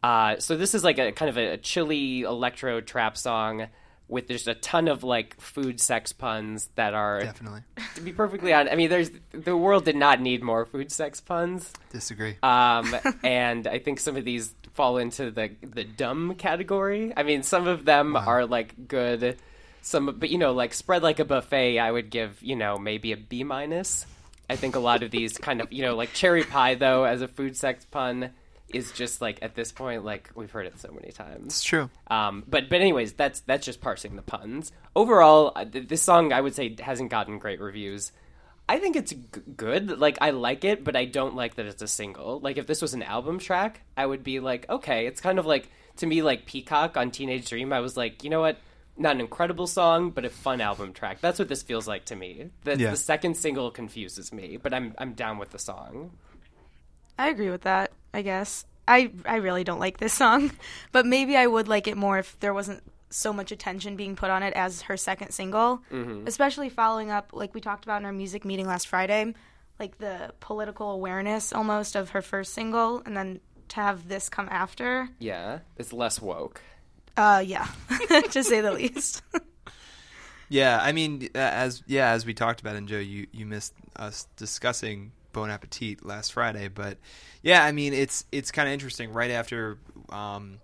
Uh, 0.01 0.37
so 0.39 0.55
this 0.55 0.73
is 0.73 0.83
like 0.83 0.97
a 0.97 1.11
kind 1.11 1.29
of 1.29 1.37
a, 1.37 1.57
chilly 1.57 2.21
electro 2.21 2.79
trap 2.81 3.17
song 3.17 3.67
with 4.11 4.27
just 4.27 4.47
a 4.47 4.53
ton 4.53 4.89
of 4.89 5.03
like 5.03 5.39
food 5.39 5.79
sex 5.79 6.11
puns 6.11 6.69
that 6.75 6.93
are 6.93 7.21
Definitely. 7.21 7.61
to 7.95 8.01
be 8.01 8.11
perfectly 8.11 8.53
honest. 8.53 8.73
I 8.73 8.75
mean, 8.75 8.89
there's 8.89 9.09
the 9.31 9.55
world 9.55 9.85
did 9.85 9.95
not 9.95 10.19
need 10.19 10.43
more 10.43 10.65
food 10.65 10.91
sex 10.91 11.21
puns. 11.21 11.71
Disagree. 11.91 12.35
Um, 12.43 12.93
and 13.23 13.65
I 13.65 13.79
think 13.79 13.99
some 14.01 14.17
of 14.17 14.25
these 14.25 14.53
fall 14.73 14.97
into 14.97 15.31
the 15.31 15.51
the 15.63 15.85
dumb 15.85 16.35
category. 16.35 17.13
I 17.15 17.23
mean, 17.23 17.41
some 17.41 17.67
of 17.67 17.85
them 17.85 18.15
are 18.15 18.45
like 18.45 18.87
good. 18.87 19.37
Some, 19.81 20.15
but 20.19 20.29
you 20.29 20.37
know, 20.37 20.51
like 20.51 20.73
spread 20.73 21.01
like 21.01 21.19
a 21.19 21.25
buffet. 21.25 21.79
I 21.79 21.89
would 21.89 22.09
give 22.09 22.43
you 22.43 22.57
know 22.57 22.77
maybe 22.77 23.13
a 23.13 23.17
B 23.17 23.43
minus. 23.43 24.05
I 24.49 24.57
think 24.57 24.75
a 24.75 24.79
lot 24.79 25.01
of 25.03 25.09
these 25.09 25.37
kind 25.37 25.61
of 25.61 25.71
you 25.71 25.83
know 25.83 25.95
like 25.95 26.11
cherry 26.11 26.43
pie 26.43 26.75
though 26.75 27.05
as 27.05 27.21
a 27.21 27.27
food 27.29 27.55
sex 27.55 27.85
pun 27.85 28.31
is 28.73 28.91
just 28.91 29.21
like 29.21 29.39
at 29.41 29.55
this 29.55 29.71
point 29.71 30.03
like 30.05 30.29
we've 30.35 30.51
heard 30.51 30.65
it 30.65 30.79
so 30.79 30.91
many 30.91 31.11
times. 31.11 31.47
It's 31.47 31.63
true. 31.63 31.89
Um, 32.07 32.43
but 32.47 32.69
but 32.69 32.81
anyways, 32.81 33.13
that's 33.13 33.41
that's 33.41 33.65
just 33.65 33.81
parsing 33.81 34.15
the 34.15 34.21
puns. 34.21 34.71
Overall, 34.95 35.51
uh, 35.55 35.65
this 35.69 36.01
song 36.01 36.33
I 36.33 36.41
would 36.41 36.55
say 36.55 36.75
hasn't 36.79 37.09
gotten 37.11 37.39
great 37.39 37.59
reviews. 37.59 38.11
I 38.69 38.79
think 38.79 38.95
it's 38.95 39.11
g- 39.11 39.17
good. 39.57 39.99
Like 39.99 40.17
I 40.21 40.29
like 40.29 40.63
it, 40.63 40.83
but 40.83 40.95
I 40.95 41.05
don't 41.05 41.35
like 41.35 41.55
that 41.55 41.65
it's 41.65 41.81
a 41.81 41.87
single. 41.87 42.39
Like 42.39 42.57
if 42.57 42.67
this 42.67 42.81
was 42.81 42.93
an 42.93 43.03
album 43.03 43.39
track, 43.39 43.81
I 43.97 44.05
would 44.05 44.23
be 44.23 44.39
like, 44.39 44.69
okay, 44.69 45.07
it's 45.07 45.19
kind 45.21 45.39
of 45.39 45.45
like 45.45 45.69
to 45.97 46.05
me 46.05 46.21
like 46.21 46.45
Peacock 46.45 46.95
on 46.97 47.11
Teenage 47.11 47.49
Dream. 47.49 47.73
I 47.73 47.79
was 47.81 47.97
like, 47.97 48.23
you 48.23 48.29
know 48.29 48.39
what? 48.41 48.57
Not 48.97 49.15
an 49.15 49.21
incredible 49.21 49.67
song, 49.67 50.11
but 50.11 50.25
a 50.25 50.29
fun 50.29 50.61
album 50.61 50.93
track. 50.93 51.21
That's 51.21 51.39
what 51.39 51.47
this 51.47 51.63
feels 51.63 51.87
like 51.87 52.05
to 52.05 52.15
me. 52.15 52.49
The, 52.65 52.77
Yeah. 52.77 52.91
the 52.91 52.97
second 52.97 53.35
single 53.35 53.71
confuses 53.71 54.31
me, 54.31 54.57
but 54.61 54.73
I'm 54.73 54.93
I'm 54.97 55.13
down 55.13 55.37
with 55.37 55.49
the 55.51 55.59
song. 55.59 56.11
I 57.17 57.29
agree 57.29 57.49
with 57.49 57.61
that. 57.61 57.91
I 58.13 58.21
guess 58.21 58.65
I 58.87 59.11
I 59.25 59.37
really 59.37 59.63
don't 59.63 59.79
like 59.79 59.97
this 59.97 60.13
song, 60.13 60.51
but 60.91 61.05
maybe 61.05 61.35
I 61.37 61.47
would 61.47 61.67
like 61.67 61.87
it 61.87 61.97
more 61.97 62.19
if 62.19 62.39
there 62.39 62.53
wasn't 62.53 62.83
so 63.09 63.33
much 63.33 63.51
attention 63.51 63.95
being 63.97 64.15
put 64.15 64.29
on 64.29 64.41
it 64.43 64.53
as 64.53 64.83
her 64.83 64.95
second 64.95 65.31
single, 65.31 65.81
Mhm. 65.91 66.27
especially 66.27 66.69
following 66.69 67.11
up 67.11 67.31
like 67.33 67.53
we 67.53 67.59
talked 67.61 67.83
about 67.83 68.01
in 68.01 68.05
our 68.05 68.13
music 68.13 68.45
meeting 68.45 68.67
last 68.67 68.87
Friday, 68.87 69.33
like 69.79 69.97
the 69.97 70.33
political 70.39 70.91
awareness 70.91 71.51
almost 71.51 71.95
of 71.95 72.11
her 72.11 72.21
first 72.21 72.53
single, 72.53 73.01
and 73.05 73.15
then 73.17 73.39
to 73.69 73.75
have 73.81 74.07
this 74.07 74.29
come 74.29 74.47
after. 74.49 75.09
Yeah, 75.19 75.59
it's 75.77 75.91
less 75.93 76.21
woke. 76.21 76.61
Uh, 77.17 77.43
yeah, 77.45 77.67
to 78.31 78.43
say 78.43 78.61
the 78.61 78.71
least. 78.71 79.21
Yeah, 80.49 80.79
I 80.81 80.91
mean, 80.91 81.29
uh, 81.33 81.37
as 81.37 81.81
yeah, 81.87 82.09
as 82.11 82.25
we 82.25 82.33
talked 82.33 82.59
about, 82.59 82.75
and 82.75 82.85
Joe, 82.87 82.97
you 82.99 83.27
you 83.31 83.45
missed 83.45 83.73
us 83.95 84.27
discussing 84.35 85.13
Bon 85.31 85.49
Appetit 85.49 86.05
last 86.05 86.33
Friday, 86.33 86.67
but 86.67 86.97
yeah, 87.41 87.63
I 87.63 87.71
mean, 87.71 87.93
it's 87.93 88.25
it's 88.31 88.51
kind 88.51 88.67
of 88.67 88.73
interesting. 88.73 89.11
Right 89.13 89.31
after 89.31 89.77
um, 90.09 90.59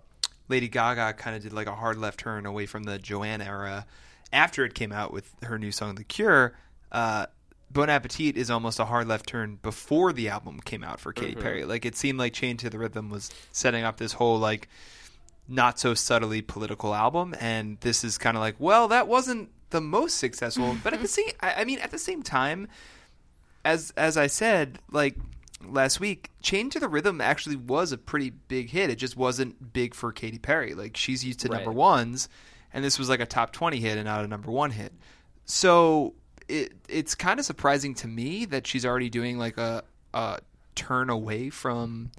Lady 0.48 0.68
Gaga 0.68 1.14
kind 1.14 1.36
of 1.36 1.42
did 1.42 1.52
like 1.52 1.66
a 1.66 1.74
hard 1.74 1.98
left 1.98 2.20
turn 2.20 2.46
away 2.46 2.66
from 2.66 2.84
the 2.84 2.98
Joanne 2.98 3.40
era, 3.42 3.86
after 4.32 4.64
it 4.64 4.74
came 4.74 4.92
out 4.92 5.12
with 5.12 5.34
her 5.42 5.58
new 5.58 5.72
song 5.72 5.94
The 5.96 6.04
Cure, 6.04 6.54
uh, 6.92 7.26
Bon 7.70 7.90
Appetit 7.90 8.36
is 8.36 8.50
almost 8.50 8.78
a 8.78 8.86
hard 8.86 9.06
left 9.08 9.26
turn 9.26 9.58
before 9.62 10.12
the 10.12 10.28
album 10.28 10.60
came 10.60 10.82
out 10.82 11.00
for 11.00 11.12
Katy 11.12 11.34
Mhm. 11.34 11.40
Perry. 11.42 11.64
Like 11.64 11.84
it 11.84 11.96
seemed 11.96 12.18
like 12.18 12.32
Chained 12.32 12.58
to 12.60 12.70
the 12.70 12.78
Rhythm 12.78 13.10
was 13.10 13.30
setting 13.52 13.84
up 13.84 13.98
this 13.98 14.14
whole 14.14 14.38
like 14.38 14.68
not 15.50 15.78
so 15.78 15.94
subtly 15.94 16.42
political 16.42 16.94
album, 16.94 17.34
and 17.40 17.78
this 17.80 18.04
is 18.04 18.18
kind 18.18 18.36
of 18.36 18.42
like, 18.42 18.56
well, 18.58 18.88
that 18.88 19.08
wasn't 19.08 19.50
the 19.70 19.80
most 19.80 20.16
successful, 20.18 20.76
but 20.82 20.92
at 20.94 21.00
the 21.02 21.08
same, 21.18 21.30
I, 21.40 21.54
I 21.62 21.64
mean, 21.64 21.78
at 21.78 21.90
the 21.90 21.98
same 21.98 22.22
time, 22.22 22.68
as 23.64 23.92
as 23.96 24.16
I 24.16 24.26
said, 24.26 24.78
like 24.90 25.16
last 25.64 26.00
week, 26.00 26.30
Chained 26.42 26.72
to 26.72 26.80
the 26.80 26.88
Rhythm 26.88 27.20
actually 27.20 27.56
was 27.56 27.92
a 27.92 27.98
pretty 27.98 28.30
big 28.30 28.70
hit. 28.70 28.90
It 28.90 28.96
just 28.96 29.16
wasn't 29.16 29.72
big 29.72 29.94
for 29.94 30.12
Katy 30.12 30.38
Perry. 30.38 30.74
Like 30.74 30.96
she's 30.96 31.24
used 31.24 31.40
to 31.40 31.48
number 31.48 31.72
ones, 31.72 32.28
and 32.72 32.84
this 32.84 32.98
was 32.98 33.08
like 33.08 33.20
a 33.20 33.26
top 33.26 33.52
twenty 33.52 33.78
hit 33.80 33.98
and 33.98 34.06
not 34.06 34.24
a 34.24 34.28
number 34.28 34.50
one 34.50 34.70
hit. 34.70 34.92
So 35.44 36.14
it 36.48 36.72
it's 36.88 37.14
kind 37.14 37.38
of 37.40 37.46
surprising 37.46 37.94
to 37.96 38.08
me 38.08 38.44
that 38.46 38.66
she's 38.66 38.86
already 38.86 39.10
doing 39.10 39.38
like 39.38 39.58
a 39.58 39.82
a 40.14 40.40
turn 40.74 41.10
away 41.10 41.50
from 41.50 42.10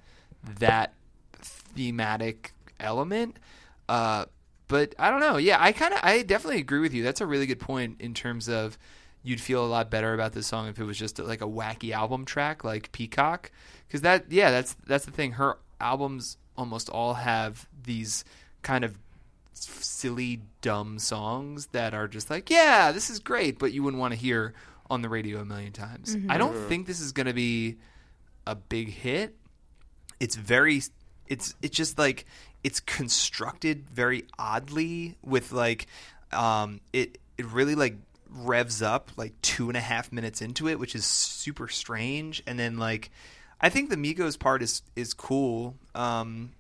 that 0.60 0.94
thematic 1.34 2.54
element. 2.80 3.38
Uh, 3.88 4.26
but 4.68 4.94
I 5.00 5.10
don't 5.10 5.20
know. 5.20 5.38
Yeah, 5.38 5.58
I 5.60 5.72
kind 5.72 5.94
of, 5.94 6.00
I 6.04 6.22
definitely 6.22 6.60
agree 6.60 6.80
with 6.80 6.94
you. 6.94 7.04
That's 7.04 7.22
a 7.22 7.26
really 7.26 7.48
good 7.48 7.60
point 7.60 8.00
in 8.00 8.14
terms 8.14 8.48
of 8.48 8.78
you'd 9.30 9.40
feel 9.40 9.64
a 9.64 9.68
lot 9.68 9.92
better 9.92 10.16
about 10.16 10.34
this 10.34 10.48
song 10.48 10.68
if 10.68 10.80
it 10.80 10.84
was 10.84 10.98
just 10.98 11.20
like 11.20 11.42
a 11.42 11.48
wacky 11.48 11.92
album 11.92 12.26
track 12.26 12.64
like 12.64 12.92
Peacock, 12.92 13.52
because 13.88 14.02
that, 14.02 14.26
yeah, 14.32 14.50
that's 14.50 14.76
that's 14.88 15.06
the 15.06 15.12
thing. 15.12 15.34
Her 15.34 15.58
albums 15.80 16.38
almost 16.58 16.90
all 16.90 17.14
have 17.14 17.70
these 17.84 18.26
kind 18.64 18.84
of 18.84 18.98
silly, 19.54 20.42
dumb 20.62 20.98
songs 20.98 21.68
that 21.74 21.94
are 21.94 22.08
just 22.08 22.32
like, 22.32 22.50
yeah, 22.50 22.92
this 22.92 23.12
is 23.12 23.20
great, 23.20 23.60
but 23.60 23.72
you 23.72 23.84
wouldn't 23.84 24.02
want 24.02 24.16
to 24.16 24.20
hear 24.20 24.56
on 24.90 25.04
the 25.04 25.10
radio 25.10 25.42
a 25.42 25.46
million 25.46 25.74
times. 25.74 26.18
I 26.28 26.40
don't 26.40 26.56
think 26.68 26.88
this 26.88 27.00
is 27.00 27.12
going 27.12 27.28
to 27.28 27.34
be 27.34 27.78
a 28.48 28.56
big 28.56 28.90
hit. 28.90 29.36
It's 30.20 30.36
very 30.36 30.82
it's 31.28 31.54
it's 31.62 31.78
just 31.78 32.00
like 32.00 32.26
it's 32.64 32.80
constructed 32.80 33.88
very 33.92 34.26
oddly 34.40 35.18
with 35.22 35.52
like 35.52 35.86
um 36.32 36.82
it 36.92 37.20
it 37.38 37.46
really 37.46 37.76
like 37.76 37.96
revs 38.32 38.82
up 38.82 39.12
like 39.18 39.34
two 39.42 39.70
and 39.70 39.78
a 39.78 39.82
half 39.82 40.12
minutes 40.12 40.42
into 40.42 40.68
it, 40.68 40.80
which 40.80 40.96
is 40.96 41.06
super 41.06 41.68
strange. 41.68 42.44
And 42.46 42.60
then 42.60 42.78
like 42.78 43.12
I 43.62 43.70
think 43.70 43.90
the 43.90 43.96
Migos 43.98 44.38
part 44.40 44.62
is 44.62 44.82
is 44.96 45.14
cool. 45.14 45.76
Um 45.96 46.52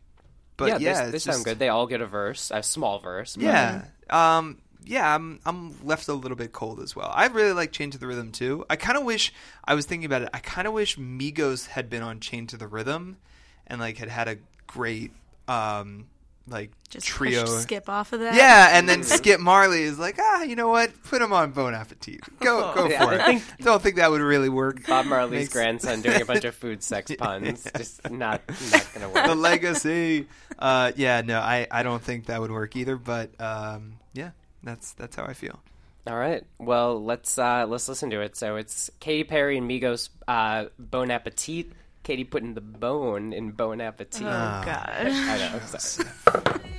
but 0.57 0.67
yeah, 0.69 0.77
yeah, 0.79 1.05
they, 1.05 1.11
they 1.11 1.19
sound 1.19 1.35
just- 1.35 1.45
good. 1.45 1.59
They 1.59 1.69
all 1.69 1.87
get 1.87 2.01
a 2.01 2.05
verse, 2.07 2.51
a 2.53 2.61
small 2.63 2.99
verse. 2.99 3.35
but- 3.35 3.43
yeah. 3.45 3.85
Um 4.09 4.57
yeah, 4.85 5.13
I'm 5.13 5.39
I'm 5.45 5.85
left 5.85 6.07
a 6.07 6.13
little 6.13 6.37
bit 6.37 6.51
cold 6.53 6.79
as 6.79 6.95
well. 6.95 7.11
I 7.13 7.27
really 7.27 7.51
like 7.53 7.71
Chained 7.71 7.91
to 7.93 7.97
the 7.99 8.07
Rhythm 8.07 8.31
too. 8.31 8.65
I 8.69 8.75
kind 8.77 8.97
of 8.97 9.03
wish 9.03 9.33
I 9.63 9.75
was 9.75 9.85
thinking 9.85 10.05
about 10.05 10.21
it. 10.23 10.29
I 10.33 10.39
kind 10.39 10.67
of 10.67 10.73
wish 10.73 10.97
Migos 10.97 11.67
had 11.67 11.89
been 11.89 12.01
on 12.01 12.19
Chained 12.19 12.49
to 12.49 12.57
the 12.57 12.67
Rhythm 12.67 13.17
and 13.67 13.79
like 13.79 13.97
had 13.97 14.09
had 14.09 14.27
a 14.27 14.37
great 14.67 15.11
um 15.47 16.07
like 16.49 16.71
Just 16.89 17.05
trio 17.07 17.41
pushed 17.45 17.61
Skip 17.63 17.87
off 17.89 18.13
of 18.13 18.19
that. 18.21 18.35
Yeah, 18.35 18.77
and 18.77 18.87
then 18.89 19.03
Skip 19.17 19.39
Marley 19.39 19.83
is 19.83 19.97
like, 19.99 20.17
"Ah, 20.19 20.43
you 20.43 20.55
know 20.55 20.69
what? 20.69 20.91
Put 21.03 21.21
him 21.21 21.31
on 21.33 21.51
Bon 21.51 21.73
Appetit. 21.73 22.21
Go 22.39 22.73
go 22.75 22.87
Yeah, 22.87 23.05
for 23.05 23.11
I 23.11 23.15
it." 23.15 23.41
think- 23.41 23.63
Don't 23.65 23.81
think 23.81 23.95
that 23.97 24.09
would 24.11 24.21
really 24.21 24.49
work. 24.49 24.85
Bob 24.87 25.05
Marley's 25.05 25.41
Makes- 25.41 25.53
grandson 25.53 26.01
doing 26.01 26.21
a 26.21 26.25
bunch 26.25 26.43
of 26.45 26.55
food 26.63 26.83
sex 26.83 27.11
puns. 27.17 27.67
Just 27.77 28.09
not 28.09 28.41
not 28.71 28.87
gonna 28.93 29.09
work. 29.09 29.25
the 29.27 29.35
legacy. 29.35 30.27
Uh, 30.57 30.91
yeah, 30.95 31.21
no, 31.21 31.39
I, 31.39 31.67
I 31.71 31.83
don't 31.83 32.01
think 32.01 32.25
that 32.25 32.41
would 32.41 32.51
work 32.51 32.75
either. 32.75 32.95
But 32.97 33.29
um, 33.39 33.93
yeah, 34.13 34.31
that's 34.63 34.91
that's 34.93 35.15
how 35.15 35.23
I 35.25 35.33
feel. 35.33 35.59
All 36.07 36.17
right. 36.17 36.43
Well, 36.57 37.03
let's 37.03 37.37
uh, 37.37 37.65
let's 37.67 37.87
listen 37.87 38.09
to 38.11 38.21
it. 38.21 38.35
So 38.35 38.55
it's 38.55 38.89
Katy 38.99 39.25
Perry 39.25 39.57
and 39.57 39.69
Migos, 39.69 40.09
uh, 40.27 40.65
Bon 40.79 41.11
Appetit. 41.11 41.71
Katy 42.03 42.23
putting 42.23 42.53
the 42.53 42.61
bone 42.61 43.33
in 43.33 43.51
Bon 43.51 43.79
Appetit. 43.81 44.25
Oh, 44.25 44.29
oh 44.29 44.65
gosh. 44.65 44.85
I 45.05 45.37
know. 45.37 45.59
Sorry. 45.65 46.09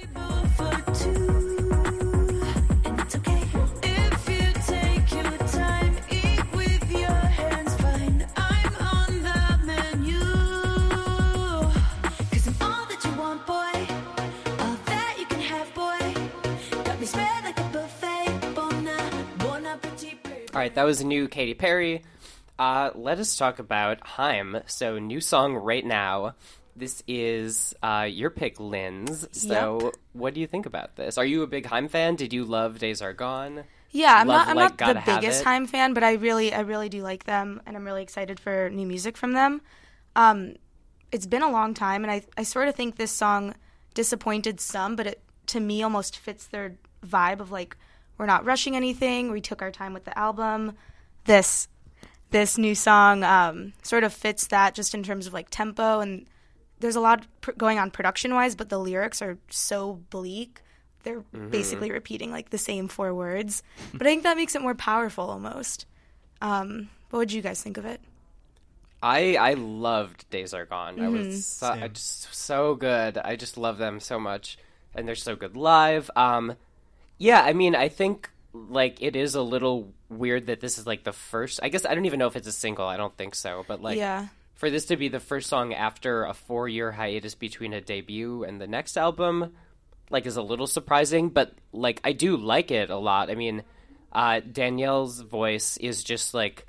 All 20.53 20.59
right, 20.59 20.75
that 20.75 20.83
was 20.83 21.01
a 21.01 21.07
new 21.07 21.29
Katy 21.29 21.55
Perry. 21.55 22.03
Uh, 22.61 22.91
let 22.95 23.19
us 23.19 23.37
talk 23.39 23.59
about 23.59 24.07
Haim. 24.07 24.61
So, 24.67 24.99
new 24.99 25.19
song 25.23 25.55
right 25.55 25.85
now. 25.85 26.35
This 26.77 27.03
is 27.09 27.75
uh, 27.83 28.07
your 28.09 28.29
pick, 28.29 28.61
Lynn's. 28.61 29.27
So, 29.33 29.81
Yep. 29.81 29.95
what 30.13 30.35
do 30.35 30.41
you 30.41 30.47
think 30.47 30.67
about 30.67 30.97
this? 30.97 31.17
Are 31.17 31.25
you 31.25 31.43
a 31.43 31.47
big 31.47 31.65
Haim 31.65 31.89
fan? 31.89 32.17
Did 32.17 32.35
you 32.35 32.45
love 32.45 32.79
Days 32.79 33.01
Are 33.01 33.15
Gone? 33.15 33.65
Yeah, 33.93 34.15
I'm 34.15 34.29
Love 34.29 34.41
not. 34.41 34.49
I'm 34.49 34.57
Like 34.57 34.79
not 34.79 34.95
the 34.95 35.03
biggest 35.15 35.43
Haim 35.43 35.67
fan, 35.67 35.95
but 35.95 36.05
I 36.05 36.13
really, 36.13 36.53
I 36.53 36.61
really 36.61 36.91
do 36.91 37.03
like 37.03 37.25
them, 37.25 37.63
and 37.65 37.77
I'm 37.79 37.85
really 37.87 38.03
excited 38.03 38.39
for 38.39 38.69
new 38.69 38.87
music 38.87 39.17
from 39.17 39.33
them. 39.33 39.63
Um, 40.15 40.57
it's 41.11 41.27
been 41.27 41.43
a 41.43 41.51
long 41.51 41.73
time, 41.73 42.05
and 42.05 42.11
I, 42.13 42.23
I 42.37 42.43
sort 42.43 42.69
of 42.69 42.75
think 42.75 42.97
this 42.97 43.11
song 43.11 43.55
disappointed 43.95 44.61
some, 44.61 44.97
but 44.97 45.07
it 45.07 45.23
to 45.47 45.61
me 45.61 45.83
almost 45.83 46.19
fits 46.19 46.47
their 46.47 46.77
vibe 47.05 47.41
of 47.41 47.51
like 47.51 47.75
we're 48.19 48.27
not 48.27 48.45
rushing 48.45 48.77
anything. 48.77 49.33
We 49.33 49.41
took 49.41 49.63
our 49.63 49.71
time 49.71 49.95
with 49.95 50.05
the 50.05 50.17
album. 50.19 50.77
This, 51.25 51.67
this 52.31 52.57
new 52.59 52.75
song 52.75 53.25
um, 53.25 53.73
sort 53.83 54.05
of 54.05 54.13
fits 54.13 54.47
that 54.49 54.75
just 54.75 54.95
in 54.95 55.03
terms 55.03 55.27
of 55.27 55.33
like 55.33 55.49
tempo 55.51 56.01
and 56.01 56.27
there's 56.81 56.97
a 56.97 57.01
lot 57.01 57.27
pr- 57.41 57.53
going 57.53 57.79
on 57.79 57.91
production 57.91 58.35
wise, 58.35 58.55
but 58.55 58.69
the 58.69 58.79
lyrics 58.79 59.21
are 59.21 59.37
so 59.51 60.01
bleak. 60.11 60.63
They're 61.03 61.21
Mhm. 61.35 61.51
basically 61.51 61.91
repeating 61.91 62.31
like 62.31 62.51
the 62.51 62.59
same 62.59 62.89
four 62.89 63.13
words, 63.15 63.63
but 63.93 64.07
I 64.07 64.11
think 64.11 64.23
that 64.23 64.37
makes 64.37 64.55
it 64.55 64.63
more 64.63 64.75
powerful 64.75 65.29
almost. 65.31 65.87
Um, 66.41 66.89
what 67.11 67.19
would 67.19 67.33
you 67.33 67.43
guys 67.43 67.63
think 67.63 67.77
of 67.77 67.85
it? 67.85 68.01
I 69.03 69.37
I 69.37 69.55
loved 69.55 70.29
Days 70.31 70.53
Are 70.53 70.67
Gone. 70.67 71.01
I 71.01 71.05
Mhm. 71.07 71.13
was 71.13 71.47
so, 71.47 71.69
I 71.69 71.89
just 71.89 72.35
so 72.35 72.75
good. 72.75 73.17
I 73.19 73.35
just 73.37 73.57
love 73.57 73.79
them 73.79 73.99
so 74.01 74.19
much, 74.21 74.59
and 74.95 75.07
they're 75.09 75.15
so 75.15 75.37
good 75.37 75.57
live. 75.57 76.11
Um, 76.17 76.57
Yeah, 77.19 77.43
I 77.43 77.53
mean, 77.53 77.75
I 77.75 77.89
think 77.91 78.31
like 78.53 79.03
it 79.03 79.17
is 79.17 79.35
a 79.35 79.43
little 79.43 79.93
weird 80.09 80.47
that 80.47 80.61
this 80.61 80.79
is 80.79 80.87
like 80.87 81.05
the 81.05 81.13
first. 81.13 81.61
I 81.63 81.69
guess 81.69 81.85
I 81.85 81.95
don't 81.95 82.07
even 82.07 82.19
know 82.19 82.27
if 82.27 82.37
it's 82.37 82.49
a 82.49 82.53
single. 82.53 82.87
I 82.87 82.97
don't 82.97 83.17
think 83.17 83.35
so, 83.35 83.65
but 83.69 83.81
like 83.83 83.97
Yeah. 83.99 84.27
for 84.55 84.71
this 84.71 84.87
to 84.87 84.97
be 84.97 85.09
the 85.09 85.21
first 85.21 85.49
song 85.49 85.73
after 85.75 86.25
a 86.25 86.35
four-year 86.35 86.91
hiatus 86.93 87.35
between 87.35 87.73
a 87.73 87.81
debut 87.81 88.45
and 88.45 88.61
the 88.61 88.67
next 88.67 88.97
album, 88.97 89.53
like 90.11 90.27
is 90.27 90.37
a 90.37 90.43
little 90.43 90.67
surprising. 90.67 91.29
But 91.29 91.55
like 91.73 92.01
I 92.05 92.13
do 92.13 92.37
like 92.37 92.71
it 92.71 92.91
a 92.91 92.97
lot. 92.99 93.31
I 93.31 93.35
mean, 93.37 93.63
uh, 94.13 94.41
Danielle's 94.41 95.21
voice 95.21 95.77
is 95.77 96.03
just 96.05 96.35
like. 96.35 96.67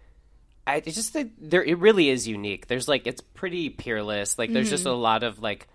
I 0.67 0.75
it's 0.85 0.95
just 0.95 1.11
think 1.11 1.33
there 1.39 1.63
it 1.63 1.79
really 1.79 2.09
is 2.09 2.27
unique. 2.27 2.67
There's 2.67 2.87
like 2.87 3.07
it's 3.07 3.21
pretty 3.21 3.69
peerless. 3.69 4.37
Like 4.37 4.53
there's 4.53 4.69
just 4.69 4.85
Mhm. 4.85 4.91
a 4.91 4.93
lot 4.93 5.23
of 5.23 5.39
like 5.41 5.67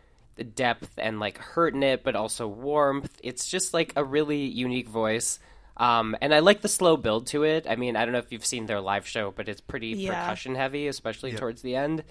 depth 0.55 0.91
and 0.99 1.19
like 1.19 1.39
hurt 1.39 1.75
in 1.75 1.83
it, 1.83 2.05
but 2.05 2.15
also 2.15 2.47
warmth. 2.47 3.19
It's 3.25 3.49
just 3.49 3.75
like 3.75 3.93
a 3.97 4.05
really 4.05 4.45
unique 4.45 4.89
voice. 4.89 5.41
Um, 5.77 6.17
and 6.21 6.33
I 6.35 6.39
like 6.39 6.63
the 6.63 6.69
slow 6.69 6.97
build 6.97 7.27
to 7.29 7.45
it. 7.45 7.67
I 7.69 7.77
mean, 7.77 7.97
I 7.97 8.05
don't 8.05 8.13
know 8.13 8.19
if 8.19 8.33
you've 8.33 8.47
seen 8.47 8.67
their 8.67 8.81
live 8.81 9.07
show, 9.07 9.31
but 9.31 9.49
it's 9.49 9.61
pretty 9.61 9.89
Yeah. 9.89 10.23
percussion 10.23 10.55
heavy, 10.55 10.89
especially 10.89 11.33
towards 11.33 11.63
the 11.63 11.77
end. 11.77 12.05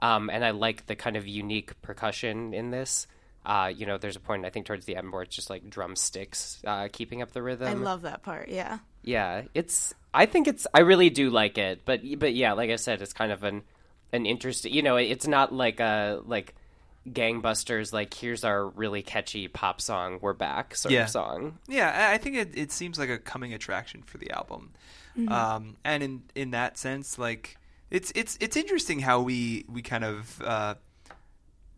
Um, 0.00 0.30
and 0.30 0.42
I 0.44 0.52
like 0.52 0.86
the 0.86 0.96
kind 0.96 1.16
of 1.16 1.26
unique 1.26 1.80
percussion 1.82 2.54
in 2.54 2.70
this. 2.70 3.06
Uh, 3.44 3.70
you 3.74 3.84
know, 3.86 3.98
there's 3.98 4.16
a 4.16 4.20
point 4.20 4.44
I 4.46 4.50
think 4.50 4.66
towards 4.66 4.86
the 4.86 4.96
end 4.96 5.12
where 5.12 5.22
it's 5.22 5.34
just 5.36 5.50
like 5.50 5.68
drumsticks 5.68 6.60
uh, 6.66 6.88
keeping 6.92 7.20
up 7.22 7.32
the 7.32 7.42
rhythm. 7.42 7.68
I 7.68 7.72
love 7.74 8.02
that 8.02 8.22
part. 8.22 8.48
Yeah. 8.48 8.78
Yeah, 9.02 9.42
it's. 9.54 9.94
I 10.12 10.26
think 10.26 10.48
it's. 10.48 10.66
I 10.74 10.80
really 10.80 11.08
do 11.10 11.30
like 11.30 11.56
it, 11.56 11.82
but 11.84 12.00
but 12.18 12.34
yeah, 12.34 12.52
like 12.52 12.70
I 12.70 12.76
said, 12.76 13.00
it's 13.00 13.12
kind 13.14 13.32
of 13.32 13.44
an 13.44 13.62
an 14.12 14.26
interesting. 14.26 14.72
You 14.74 14.82
know, 14.82 14.96
it's 14.96 15.26
not 15.26 15.54
like 15.54 15.80
a 15.80 16.20
like 16.26 16.54
gangbusters. 17.08 17.92
Like 17.92 18.12
here's 18.14 18.44
our 18.44 18.66
really 18.68 19.02
catchy 19.02 19.48
pop 19.48 19.80
song. 19.80 20.18
We're 20.20 20.32
back 20.32 20.74
sort 20.74 20.92
yeah. 20.92 21.04
of 21.04 21.10
song. 21.10 21.58
Yeah, 21.68 22.08
I- 22.10 22.14
I 22.14 22.18
think 22.18 22.36
it, 22.36 22.50
it 22.56 22.72
seems 22.72 22.98
like 22.98 23.08
a 23.10 23.18
coming 23.18 23.52
attraction 23.54 24.02
for 24.02 24.18
the 24.18 24.30
album, 24.30 24.72
Mhm. 25.16 25.30
um, 25.30 25.76
and 25.84 26.02
in 26.02 26.22
in 26.34 26.50
that 26.52 26.78
sense, 26.78 27.18
like 27.18 27.56
it's 27.90 28.12
it's 28.14 28.36
it's 28.40 28.56
interesting 28.56 29.00
how 29.00 29.20
we 29.22 29.64
we 29.68 29.82
kind 29.82 30.04
of 30.04 30.40
uh, 30.42 30.74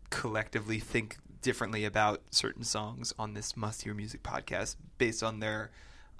collectively 0.09 0.79
think 0.79 1.17
differently 1.41 1.83
about 1.85 2.21
certain 2.31 2.63
songs 2.63 3.13
on 3.19 3.33
this 3.33 3.57
must 3.57 3.83
hear 3.83 3.93
music 3.93 4.23
podcast 4.23 4.75
based 4.97 5.23
on 5.23 5.39
their 5.39 5.71